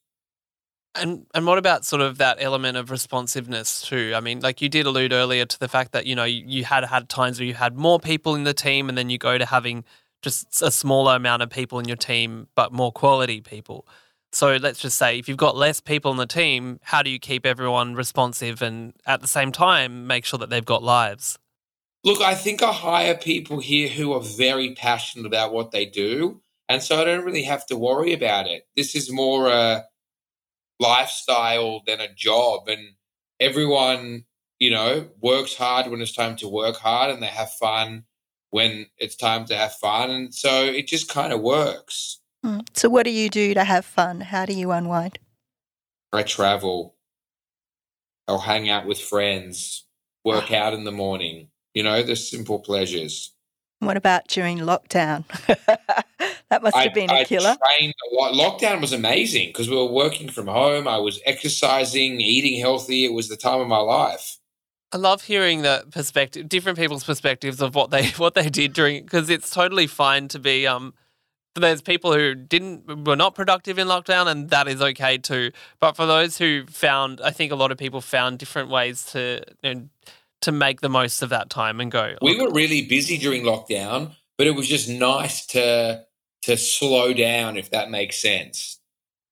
And 0.94 1.26
and 1.34 1.44
what 1.44 1.58
about 1.58 1.84
sort 1.84 2.02
of 2.02 2.18
that 2.18 2.36
element 2.38 2.76
of 2.76 2.92
responsiveness 2.92 3.82
too? 3.82 4.12
I 4.14 4.20
mean, 4.20 4.38
like 4.38 4.62
you 4.62 4.68
did 4.68 4.86
allude 4.86 5.12
earlier 5.12 5.44
to 5.44 5.58
the 5.58 5.66
fact 5.66 5.90
that 5.90 6.06
you 6.06 6.14
know 6.14 6.22
you, 6.22 6.44
you 6.46 6.64
had 6.64 6.84
had 6.84 7.08
times 7.08 7.40
where 7.40 7.48
you 7.48 7.54
had 7.54 7.76
more 7.76 7.98
people 7.98 8.36
in 8.36 8.44
the 8.44 8.54
team, 8.54 8.88
and 8.88 8.96
then 8.96 9.10
you 9.10 9.18
go 9.18 9.36
to 9.36 9.44
having 9.44 9.82
just 10.22 10.62
a 10.62 10.70
smaller 10.70 11.16
amount 11.16 11.42
of 11.42 11.50
people 11.50 11.80
in 11.80 11.88
your 11.88 11.96
team, 11.96 12.46
but 12.54 12.72
more 12.72 12.92
quality 12.92 13.40
people. 13.40 13.88
So 14.34 14.56
let's 14.56 14.80
just 14.80 14.98
say 14.98 15.16
if 15.16 15.28
you've 15.28 15.36
got 15.36 15.56
less 15.56 15.80
people 15.80 16.10
in 16.10 16.16
the 16.16 16.26
team, 16.26 16.80
how 16.82 17.02
do 17.02 17.10
you 17.10 17.20
keep 17.20 17.46
everyone 17.46 17.94
responsive 17.94 18.62
and 18.62 18.92
at 19.06 19.20
the 19.20 19.28
same 19.28 19.52
time 19.52 20.08
make 20.08 20.24
sure 20.24 20.40
that 20.40 20.50
they've 20.50 20.64
got 20.64 20.82
lives? 20.82 21.38
Look, 22.02 22.20
I 22.20 22.34
think 22.34 22.60
I 22.60 22.72
hire 22.72 23.14
people 23.14 23.60
here 23.60 23.88
who 23.88 24.12
are 24.12 24.20
very 24.20 24.74
passionate 24.74 25.24
about 25.24 25.52
what 25.52 25.70
they 25.70 25.86
do. 25.86 26.40
And 26.68 26.82
so 26.82 27.00
I 27.00 27.04
don't 27.04 27.24
really 27.24 27.44
have 27.44 27.64
to 27.66 27.76
worry 27.76 28.12
about 28.12 28.48
it. 28.48 28.66
This 28.76 28.96
is 28.96 29.12
more 29.12 29.48
a 29.48 29.84
lifestyle 30.80 31.82
than 31.86 32.00
a 32.00 32.12
job. 32.12 32.68
And 32.68 32.94
everyone, 33.38 34.24
you 34.58 34.70
know, 34.70 35.10
works 35.22 35.54
hard 35.54 35.86
when 35.86 36.00
it's 36.00 36.12
time 36.12 36.34
to 36.36 36.48
work 36.48 36.76
hard 36.76 37.10
and 37.10 37.22
they 37.22 37.28
have 37.28 37.52
fun 37.52 38.04
when 38.50 38.86
it's 38.98 39.16
time 39.16 39.44
to 39.46 39.56
have 39.56 39.74
fun. 39.74 40.10
And 40.10 40.34
so 40.34 40.64
it 40.64 40.88
just 40.88 41.08
kind 41.08 41.32
of 41.32 41.40
works. 41.40 42.20
Hmm. 42.44 42.60
So, 42.74 42.90
what 42.90 43.04
do 43.04 43.10
you 43.10 43.30
do 43.30 43.54
to 43.54 43.64
have 43.64 43.86
fun? 43.86 44.20
How 44.20 44.44
do 44.44 44.52
you 44.52 44.70
unwind? 44.70 45.18
I 46.12 46.22
travel. 46.22 46.94
I'll 48.28 48.38
hang 48.38 48.68
out 48.68 48.86
with 48.86 49.00
friends, 49.00 49.86
work 50.24 50.52
out 50.52 50.74
in 50.74 50.84
the 50.84 50.92
morning, 50.92 51.48
you 51.72 51.82
know, 51.82 52.02
the 52.02 52.16
simple 52.16 52.58
pleasures. 52.58 53.32
What 53.78 53.96
about 53.96 54.28
during 54.28 54.58
lockdown? 54.58 55.24
that 56.50 56.62
must 56.62 56.76
have 56.76 56.92
been 56.92 57.10
I, 57.10 57.20
a 57.20 57.24
killer. 57.24 57.56
I 57.62 57.76
trained 57.78 57.94
a 58.12 58.14
lot. 58.14 58.34
Lockdown 58.34 58.82
was 58.82 58.92
amazing 58.92 59.48
because 59.48 59.70
we 59.70 59.76
were 59.76 59.90
working 59.90 60.28
from 60.28 60.46
home. 60.46 60.86
I 60.86 60.98
was 60.98 61.20
exercising, 61.24 62.20
eating 62.20 62.60
healthy. 62.60 63.06
It 63.06 63.14
was 63.14 63.30
the 63.30 63.36
time 63.36 63.60
of 63.60 63.68
my 63.68 63.78
life. 63.78 64.36
I 64.92 64.98
love 64.98 65.22
hearing 65.22 65.62
the 65.62 65.86
perspective, 65.90 66.48
different 66.48 66.78
people's 66.78 67.04
perspectives 67.04 67.62
of 67.62 67.74
what 67.74 67.90
they 67.90 68.08
what 68.18 68.34
they 68.34 68.50
did 68.50 68.74
during 68.74 69.02
because 69.02 69.30
it's 69.30 69.48
totally 69.48 69.86
fine 69.86 70.28
to 70.28 70.38
be 70.38 70.66
um. 70.66 70.92
There's 71.54 71.82
people 71.82 72.12
who 72.12 72.34
didn't 72.34 73.06
were 73.06 73.16
not 73.16 73.34
productive 73.34 73.78
in 73.78 73.86
lockdown, 73.86 74.26
and 74.26 74.50
that 74.50 74.66
is 74.66 74.82
okay 74.82 75.18
too. 75.18 75.52
But 75.78 75.94
for 75.96 76.04
those 76.06 76.38
who 76.38 76.66
found, 76.66 77.20
I 77.22 77.30
think 77.30 77.52
a 77.52 77.56
lot 77.56 77.70
of 77.70 77.78
people 77.78 78.00
found 78.00 78.38
different 78.38 78.70
ways 78.70 79.04
to 79.12 79.42
you 79.62 79.74
know, 79.74 79.88
to 80.42 80.52
make 80.52 80.80
the 80.80 80.88
most 80.88 81.22
of 81.22 81.30
that 81.30 81.50
time 81.50 81.80
and 81.80 81.90
go. 81.90 82.16
We 82.20 82.40
were 82.40 82.50
really 82.50 82.82
busy 82.82 83.18
during 83.18 83.42
lockdown, 83.42 84.16
but 84.36 84.46
it 84.46 84.52
was 84.52 84.68
just 84.68 84.88
nice 84.88 85.46
to 85.46 86.04
to 86.42 86.56
slow 86.56 87.12
down, 87.12 87.56
if 87.56 87.70
that 87.70 87.90
makes 87.90 88.20
sense. 88.20 88.80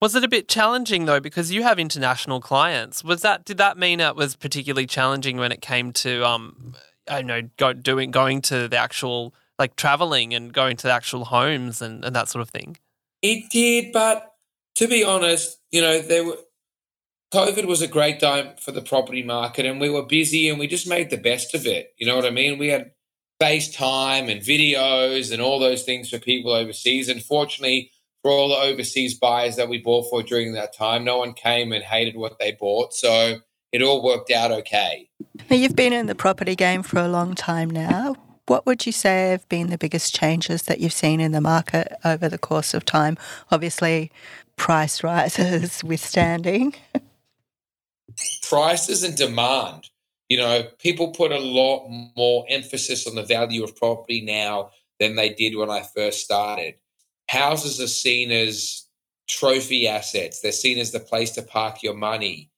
Was 0.01 0.17
it 0.17 0.25
a 0.25 0.29
bit 0.29 0.49
challenging 0.49 1.05
though, 1.05 1.21
because 1.21 1.53
you 1.53 1.63
have 1.63 1.79
international 1.79 2.41
clients? 2.41 3.05
Was 3.05 3.23
that 3.23 3.45
did 3.45 3.59
that 3.59 3.79
mean 3.79 4.01
it 4.01 4.17
was 4.17 4.35
particularly 4.37 4.87
challenging 4.87 5.37
when 5.37 5.53
it 5.53 5.61
came 5.61 5.93
to 5.93 6.27
um, 6.27 6.75
I 7.09 7.17
don't 7.19 7.27
know, 7.27 7.43
go, 7.57 7.73
doing 7.73 8.11
going 8.11 8.43
to 8.43 8.69
the 8.69 8.79
actual 8.79 9.35
like 9.59 9.77
traveling 9.77 10.35
and 10.35 10.53
going 10.53 10.77
to 10.77 10.87
the 10.87 10.93
actual 10.93 11.25
homes 11.25 11.83
and, 11.83 12.05
and 12.05 12.15
that 12.17 12.29
sort 12.29 12.43
of 12.43 12.51
thing? 12.51 12.77
It 13.23 13.51
did, 13.51 13.93
but 13.93 14.33
to 14.77 14.89
be 14.89 15.05
honest, 15.05 15.59
you 15.71 15.81
know, 15.81 16.01
there 16.01 16.25
were 16.25 16.39
COVID 17.33 17.65
was 17.67 17.81
a 17.81 17.89
great 17.89 18.21
time 18.21 18.51
for 18.61 18.73
the 18.73 18.83
property 18.83 19.23
market 19.23 19.65
and 19.65 19.81
we 19.81 19.89
were 19.89 20.05
busy 20.05 20.51
and 20.51 20.59
we 20.59 20.67
just 20.67 20.87
made 20.87 21.09
the 21.09 21.17
best 21.17 21.55
of 21.55 21.67
it. 21.67 21.95
You 21.97 22.07
know 22.07 22.15
what 22.15 22.27
I 22.27 22.31
mean? 22.31 22.59
We 22.59 22.69
had 22.69 22.91
FaceTime 23.43 24.31
and 24.31 24.43
videos 24.43 25.33
and 25.33 25.41
all 25.41 25.59
those 25.59 25.83
things 25.83 26.11
for 26.11 26.19
people 26.19 26.53
overseas. 26.53 27.09
And 27.09 27.23
fortunately, 27.23 27.91
for 28.21 28.31
all 28.31 28.51
the 28.51 28.71
overseas 28.71 29.19
buyers 29.19 29.57
that 29.57 29.71
we 29.71 29.79
bought 29.79 30.11
for 30.11 30.23
during 30.23 30.53
that 30.53 30.77
time, 30.77 31.05
no 31.05 31.19
one 31.19 31.33
came 31.33 31.73
and 31.73 31.83
hated 31.83 32.17
what 32.17 32.39
they 32.39 32.53
bought. 32.53 32.93
So 32.93 33.39
it 33.73 33.83
all 33.83 34.05
worked 34.05 34.31
out 34.31 34.53
okay. 34.53 35.09
Now, 35.51 35.57
you've 35.57 35.75
been 35.75 35.95
in 35.95 36.07
the 36.07 36.15
property 36.15 36.55
game 36.55 36.83
for 36.83 36.99
a 36.99 37.09
long 37.09 37.35
time 37.35 37.71
now. 37.71 38.15
What 38.47 38.67
would 38.67 38.87
you 38.87 38.93
say 38.93 39.31
have 39.31 39.49
been 39.49 39.71
the 39.71 39.79
biggest 39.79 40.15
changes 40.15 40.63
that 40.63 40.81
you've 40.81 40.93
seen 40.93 41.21
in 41.21 41.33
the 41.33 41.41
market 41.41 41.97
over 42.05 42.29
the 42.29 42.39
course 42.39 42.75
of 42.75 42.85
time? 42.85 43.17
Obviously, 43.51 44.11
price 44.57 45.05
rises 45.05 45.83
withstanding. 45.85 46.75
Prices 48.43 49.05
and 49.05 49.17
demand. 49.17 49.91
You 50.29 50.39
know, 50.39 50.65
people 50.79 51.13
put 51.13 51.31
a 51.31 51.39
lot 51.39 51.89
more 52.17 52.45
emphasis 52.49 53.07
on 53.07 53.15
the 53.15 53.23
value 53.23 53.63
of 53.63 53.77
property 53.77 54.23
now 54.23 54.71
than 54.99 55.15
they 55.15 55.31
did 55.31 55.57
when 55.57 55.71
I 55.71 55.83
first 55.83 56.25
started. 56.25 56.75
Houses 57.29 57.81
are 57.81 57.87
seen 57.87 58.31
as 58.31 58.87
trophy 59.29 59.87
assets. 59.89 60.41
They're 60.41 60.53
seen 60.53 60.79
as 60.79 60.91
the 60.91 61.01
place 61.01 61.31
to 61.33 61.43
park 61.43 61.83
your 61.83 61.95
money. 61.95 62.51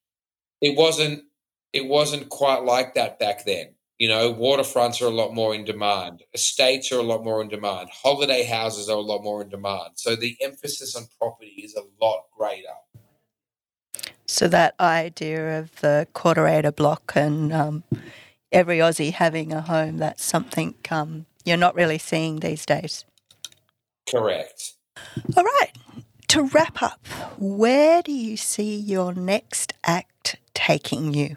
It 0.61 0.77
wasn't 0.77 1.25
it 1.73 1.87
wasn't 1.87 2.29
quite 2.29 2.63
like 2.63 2.95
that 2.95 3.19
back 3.19 3.45
then. 3.45 3.74
You 3.99 4.09
know, 4.09 4.35
waterfronts 4.35 5.01
are 5.01 5.07
a 5.07 5.11
lot 5.11 5.35
more 5.35 5.55
in 5.55 5.65
demand. 5.65 6.23
Estates 6.35 6.91
are 6.91 6.99
a 6.99 7.03
lot 7.03 7.23
more 7.23 7.41
in 7.41 7.49
demand. 7.49 7.91
Holiday 7.93 8.43
houses 8.43 8.89
are 8.89 8.97
a 8.97 9.01
lot 9.01 9.23
more 9.23 9.43
in 9.43 9.49
demand. 9.49 9.93
So 9.95 10.17
the 10.17 10.37
emphasis 10.41 10.97
on 10.97 11.07
property 11.19 11.63
is 11.65 11.77
a 11.77 12.05
lot 12.05 12.25
greater. 12.37 12.75
So 14.27 14.49
that 14.49 14.75
idea 14.81 15.61
of 15.61 15.81
the 15.81 16.09
quarter 16.13 16.49
acre 16.49 16.73
block 16.73 17.13
and 17.15 17.53
um, 17.53 17.85
every 18.51 18.79
Aussie 18.79 19.13
having 19.13 19.53
a 19.53 19.61
home, 19.61 19.99
that's 19.99 20.25
something 20.25 20.75
um, 20.91 21.27
you're 21.45 21.57
not 21.57 21.75
really 21.75 21.99
seeing 21.99 22.41
these 22.41 22.67
days. 22.67 23.05
Correct. 24.11 24.73
All 25.37 25.45
right. 25.45 25.73
To 26.29 26.43
wrap 26.43 26.83
up, 26.83 27.07
where 27.39 28.03
do 28.03 28.11
you 28.11 28.37
see 28.37 28.77
your 28.77 29.15
next 29.15 29.73
act 29.85 30.37
taking 30.53 31.15
you? 31.15 31.37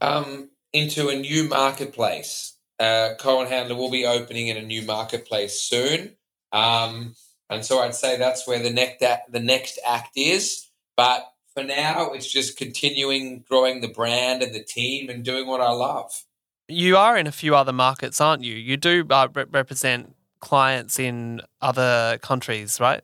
Um, 0.00 0.50
into 0.72 1.08
a 1.08 1.16
new 1.16 1.48
marketplace. 1.48 2.56
Uh, 2.78 3.10
Cohen 3.18 3.46
Handler 3.46 3.76
will 3.76 3.90
be 3.90 4.06
opening 4.06 4.48
in 4.48 4.56
a 4.56 4.62
new 4.62 4.82
marketplace 4.82 5.60
soon. 5.60 6.16
Um, 6.52 7.14
and 7.48 7.64
so 7.64 7.80
I'd 7.80 7.94
say 7.94 8.16
that's 8.16 8.46
where 8.46 8.62
the 8.62 8.72
next 8.72 9.02
act, 9.02 9.30
the 9.30 9.40
next 9.40 9.78
act 9.86 10.12
is. 10.16 10.68
But 10.96 11.26
for 11.54 11.62
now, 11.62 12.12
it's 12.12 12.30
just 12.30 12.56
continuing 12.56 13.44
growing 13.48 13.80
the 13.80 13.88
brand 13.88 14.42
and 14.42 14.54
the 14.54 14.62
team 14.62 15.10
and 15.10 15.24
doing 15.24 15.46
what 15.46 15.60
I 15.60 15.70
love. 15.70 16.24
You 16.68 16.96
are 16.96 17.16
in 17.16 17.26
a 17.26 17.32
few 17.32 17.54
other 17.54 17.72
markets, 17.72 18.20
aren't 18.20 18.42
you? 18.42 18.54
You 18.54 18.76
do 18.76 19.06
uh, 19.10 19.28
re- 19.34 19.44
represent 19.50 20.14
clients 20.40 20.98
in 20.98 21.40
other 21.60 22.18
countries, 22.22 22.80
right? 22.80 23.02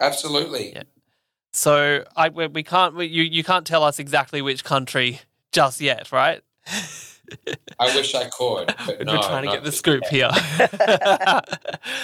Absolutely. 0.00 0.72
Yeah. 0.72 0.82
So 1.52 2.04
I 2.16 2.28
we 2.30 2.64
can't 2.64 2.96
we, 2.96 3.06
you 3.06 3.22
you 3.22 3.44
can't 3.44 3.66
tell 3.66 3.84
us 3.84 4.00
exactly 4.00 4.42
which 4.42 4.64
country 4.64 5.20
just 5.52 5.80
yet, 5.80 6.10
right? 6.10 6.42
I 7.78 7.94
wish 7.94 8.14
I 8.14 8.28
could. 8.28 8.74
But 8.86 8.98
We're 8.98 9.04
no, 9.04 9.22
trying 9.22 9.44
to 9.44 9.50
get 9.50 9.64
the 9.64 9.72
scoop 9.72 10.04
here. 10.10 10.30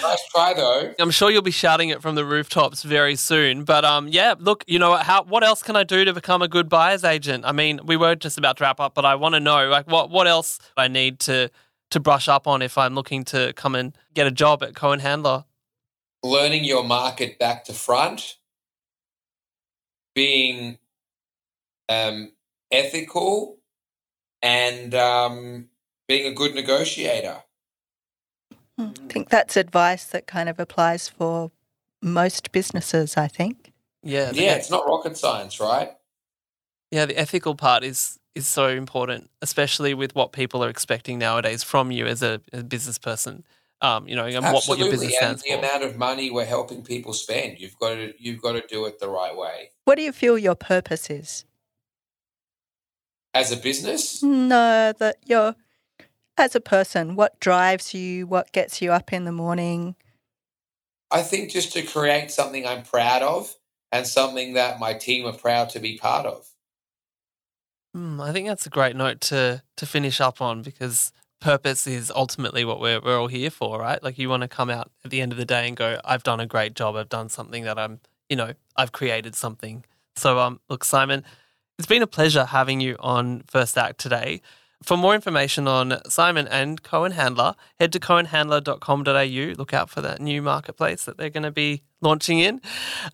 Nice 0.03 0.29
try 0.31 0.53
though. 0.55 0.94
I'm 0.99 1.11
sure 1.11 1.31
you'll 1.31 1.42
be 1.42 1.51
shouting 1.51 1.88
it 1.88 2.03
from 2.03 2.14
the 2.14 2.25
rooftops 2.25 2.83
very 2.83 3.16
soon. 3.16 3.64
But 3.64 3.85
um, 3.85 4.09
yeah, 4.09 4.35
look, 4.38 4.64
you 4.66 4.79
know, 4.79 4.96
how 4.96 5.23
what 5.23 5.42
else 5.44 5.62
can 5.62 5.77
I 5.77 5.85
do 5.85 6.05
to 6.05 6.12
become 6.12 6.42
a 6.42 6.49
good 6.49 6.68
buyer's 6.68 7.05
agent? 7.05 7.44
I 7.46 7.53
mean, 7.53 7.81
we 7.85 7.96
were 7.96 8.14
just 8.14 8.37
about 8.38 8.59
to 8.59 8.64
wrap 8.64 8.81
up, 8.81 8.94
but 8.94 9.05
I 9.05 9.14
want 9.14 9.35
to 9.35 9.40
know 9.40 9.68
like 9.68 9.87
what 9.87 10.11
what 10.11 10.27
else 10.27 10.59
I 10.77 10.88
need 10.88 11.18
to 11.20 11.51
to 11.90 12.01
brush 12.01 12.29
up 12.29 12.46
on 12.46 12.62
if 12.62 12.77
I'm 12.77 12.94
looking 12.94 13.25
to 13.27 13.53
come 13.55 13.75
and 13.75 13.96
get 14.14 14.27
a 14.27 14.31
job 14.31 14.62
at 14.62 14.75
Cohen 14.75 15.01
Handler. 15.01 15.44
Learning 16.23 16.64
your 16.64 16.85
market 16.85 17.38
back 17.38 17.64
to 17.64 17.73
front, 17.73 18.37
being 20.14 20.79
um, 21.88 22.33
ethical, 22.70 23.60
and 24.42 24.94
um, 24.94 25.68
being 26.09 26.26
a 26.31 26.35
good 26.35 26.55
negotiator. 26.55 27.42
I 28.79 28.92
think 29.09 29.29
that's 29.29 29.57
advice 29.57 30.05
that 30.07 30.26
kind 30.26 30.48
of 30.48 30.59
applies 30.59 31.09
for 31.09 31.50
most 32.03 32.53
businesses, 32.53 33.16
I 33.16 33.29
think. 33.29 33.72
Yeah, 34.03 34.33
the 34.33 34.40
Yeah, 34.42 34.55
it's 34.55 34.70
not 34.70 34.87
rocket 34.87 35.16
science, 35.16 35.61
right? 35.61 35.92
yeah. 36.90 37.07
The 37.07 37.18
ethical 37.18 37.55
part 37.55 37.85
is 37.85 38.18
is 38.35 38.46
so 38.46 38.68
important, 38.68 39.29
especially 39.42 39.92
with 39.92 40.14
what 40.14 40.33
people 40.33 40.64
are 40.64 40.68
expecting 40.68 41.18
nowadays 41.18 41.62
from 41.64 41.90
you 41.90 42.07
as 42.07 42.22
a, 42.22 42.40
a 42.53 42.62
business 42.62 42.98
person. 42.98 43.44
Um, 43.83 44.07
you 44.07 44.14
know, 44.14 44.26
and 44.26 44.37
what, 44.44 44.53
what 44.68 44.79
your 44.79 44.88
Absolutely, 44.88 44.90
business 44.90 45.16
and 45.22 45.38
stands 45.38 45.42
the 45.42 45.48
for. 45.50 45.59
amount 45.59 45.85
of 45.85 45.96
money 45.96 46.31
we're 46.31 46.44
helping 46.44 46.83
people 46.83 47.12
spend, 47.12 47.59
you've 47.59 47.79
got 47.79 47.94
to 47.94 48.12
you've 48.18 48.40
got 48.40 48.53
to 48.53 48.62
do 48.66 48.87
it 48.87 48.98
the 49.00 49.09
right 49.09 49.37
way. 49.37 49.70
What 49.85 49.96
do 49.96 50.03
you 50.03 50.12
feel 50.12 50.38
your 50.38 50.55
purpose 50.55 51.11
is? 51.11 51.44
As 53.33 53.53
a 53.53 53.57
business, 53.57 54.23
No, 54.23 54.93
that 54.99 55.19
you're, 55.25 55.55
as 56.37 56.57
a 56.57 56.61
person, 56.61 57.14
what 57.14 57.38
drives 57.38 57.95
you? 57.95 58.27
What 58.27 58.51
gets 58.53 58.83
you 58.83 58.93
up 58.93 59.12
in 59.12 59.25
the 59.25 59.33
morning? 59.33 59.95
I 61.11 61.23
think 61.23 61.51
just 61.51 61.73
to 61.75 61.83
create 61.83 62.31
something 62.31 62.66
I'm 62.66 62.83
proud 62.83 63.23
of 63.23 63.55
and 63.93 64.07
something 64.07 64.55
that 64.55 64.79
my 64.79 64.95
team 64.95 65.27
are 65.27 65.33
proud 65.33 65.71
to 65.71 65.81
be 65.81 65.97
part 65.97 66.27
of. 66.27 66.47
Hmm, 67.95 68.21
I 68.21 68.33
think 68.33 68.47
that's 68.47 68.66
a 68.66 68.71
great 68.71 68.95
note 68.95 69.21
to 69.23 69.62
to 69.77 69.87
finish 69.87 70.21
up 70.21 70.40
on 70.40 70.62
because 70.62 71.12
purpose 71.40 71.87
is 71.87 72.12
ultimately 72.14 72.64
what 72.64 72.81
we're 72.81 73.01
we're 73.01 73.19
all 73.19 73.27
here 73.27 73.51
for, 73.51 73.81
right? 73.81 74.03
Like 74.03 74.19
you 74.19 74.29
want 74.29 74.43
to 74.43 74.49
come 74.49 74.71
out 74.71 74.90
at 75.05 75.11
the 75.11 75.21
end 75.21 75.33
of 75.33 75.38
the 75.38 75.45
day 75.45 75.66
and 75.66 75.77
go, 75.77 76.01
I've 76.05 76.23
done 76.23 76.38
a 76.40 76.47
great 76.47 76.75
job. 76.75 76.95
I've 76.95 77.09
done 77.09 77.29
something 77.29 77.64
that 77.64 77.79
I'm, 77.79 78.01
you 78.29 78.37
know, 78.37 78.55
I've 78.77 78.93
created 78.93 79.35
something. 79.35 79.85
So 80.16 80.38
um 80.38 80.61
look, 80.69 80.85
Simon, 80.85 81.25
it's 81.81 81.87
been 81.87 82.03
a 82.03 82.07
pleasure 82.07 82.45
having 82.45 82.83
you 82.83 82.95
on 83.01 83.43
First 83.47 83.79
Act 83.79 83.99
today. 83.99 84.43
For 84.83 84.99
more 84.99 85.14
information 85.14 85.66
on 85.66 85.97
Simon 86.11 86.47
and 86.47 86.83
Cohen 86.83 87.12
Handler, 87.12 87.55
head 87.79 87.90
to 87.95 87.99
cohenhandler.com.au. 87.99 89.55
Look 89.57 89.73
out 89.73 89.88
for 89.88 90.03
that 90.03 90.21
new 90.21 90.43
marketplace 90.43 91.07
that 91.07 91.16
they're 91.16 91.31
going 91.31 91.45
to 91.45 91.51
be 91.51 91.83
launching 92.03 92.38
in. 92.38 92.61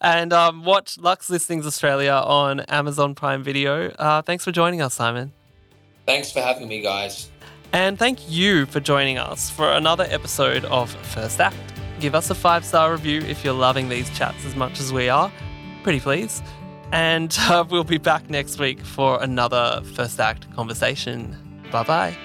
And 0.01 0.33
um, 0.33 0.65
watch 0.65 0.99
Luxe 0.99 1.31
Listings 1.31 1.65
Australia 1.65 2.11
on 2.11 2.59
Amazon 2.63 3.15
Prime 3.15 3.45
Video. 3.45 3.91
Uh, 3.91 4.21
thanks 4.23 4.43
for 4.43 4.51
joining 4.51 4.83
us, 4.83 4.95
Simon. 4.95 5.33
Thanks 6.05 6.33
for 6.33 6.41
having 6.41 6.67
me, 6.67 6.81
guys. 6.81 7.31
And 7.73 7.97
thank 7.97 8.29
you 8.29 8.67
for 8.67 8.81
joining 8.81 9.17
us 9.17 9.49
for 9.49 9.71
another 9.71 10.09
episode 10.11 10.65
of 10.65 10.91
First 10.91 11.41
Act. 11.41 11.57
Give 12.01 12.17
us 12.17 12.31
a 12.31 12.35
five 12.35 12.65
star 12.65 12.91
review 12.91 13.21
if 13.21 13.45
you're 13.45 13.55
loving 13.55 13.89
these 13.89 14.11
chats 14.19 14.45
as 14.45 14.57
much 14.57 14.81
as 14.81 14.93
we 14.93 15.09
are. 15.09 15.31
Pretty 15.85 16.01
please. 16.01 16.43
And 16.93 17.37
uh, 17.41 17.65
we'll 17.69 17.85
be 17.85 17.99
back 17.99 18.31
next 18.31 18.59
week 18.59 18.81
for 18.81 19.23
another 19.23 19.83
First 19.95 20.21
Act 20.21 20.53
conversation. 20.55 21.37
Bye 21.71 21.83
bye. 21.83 22.17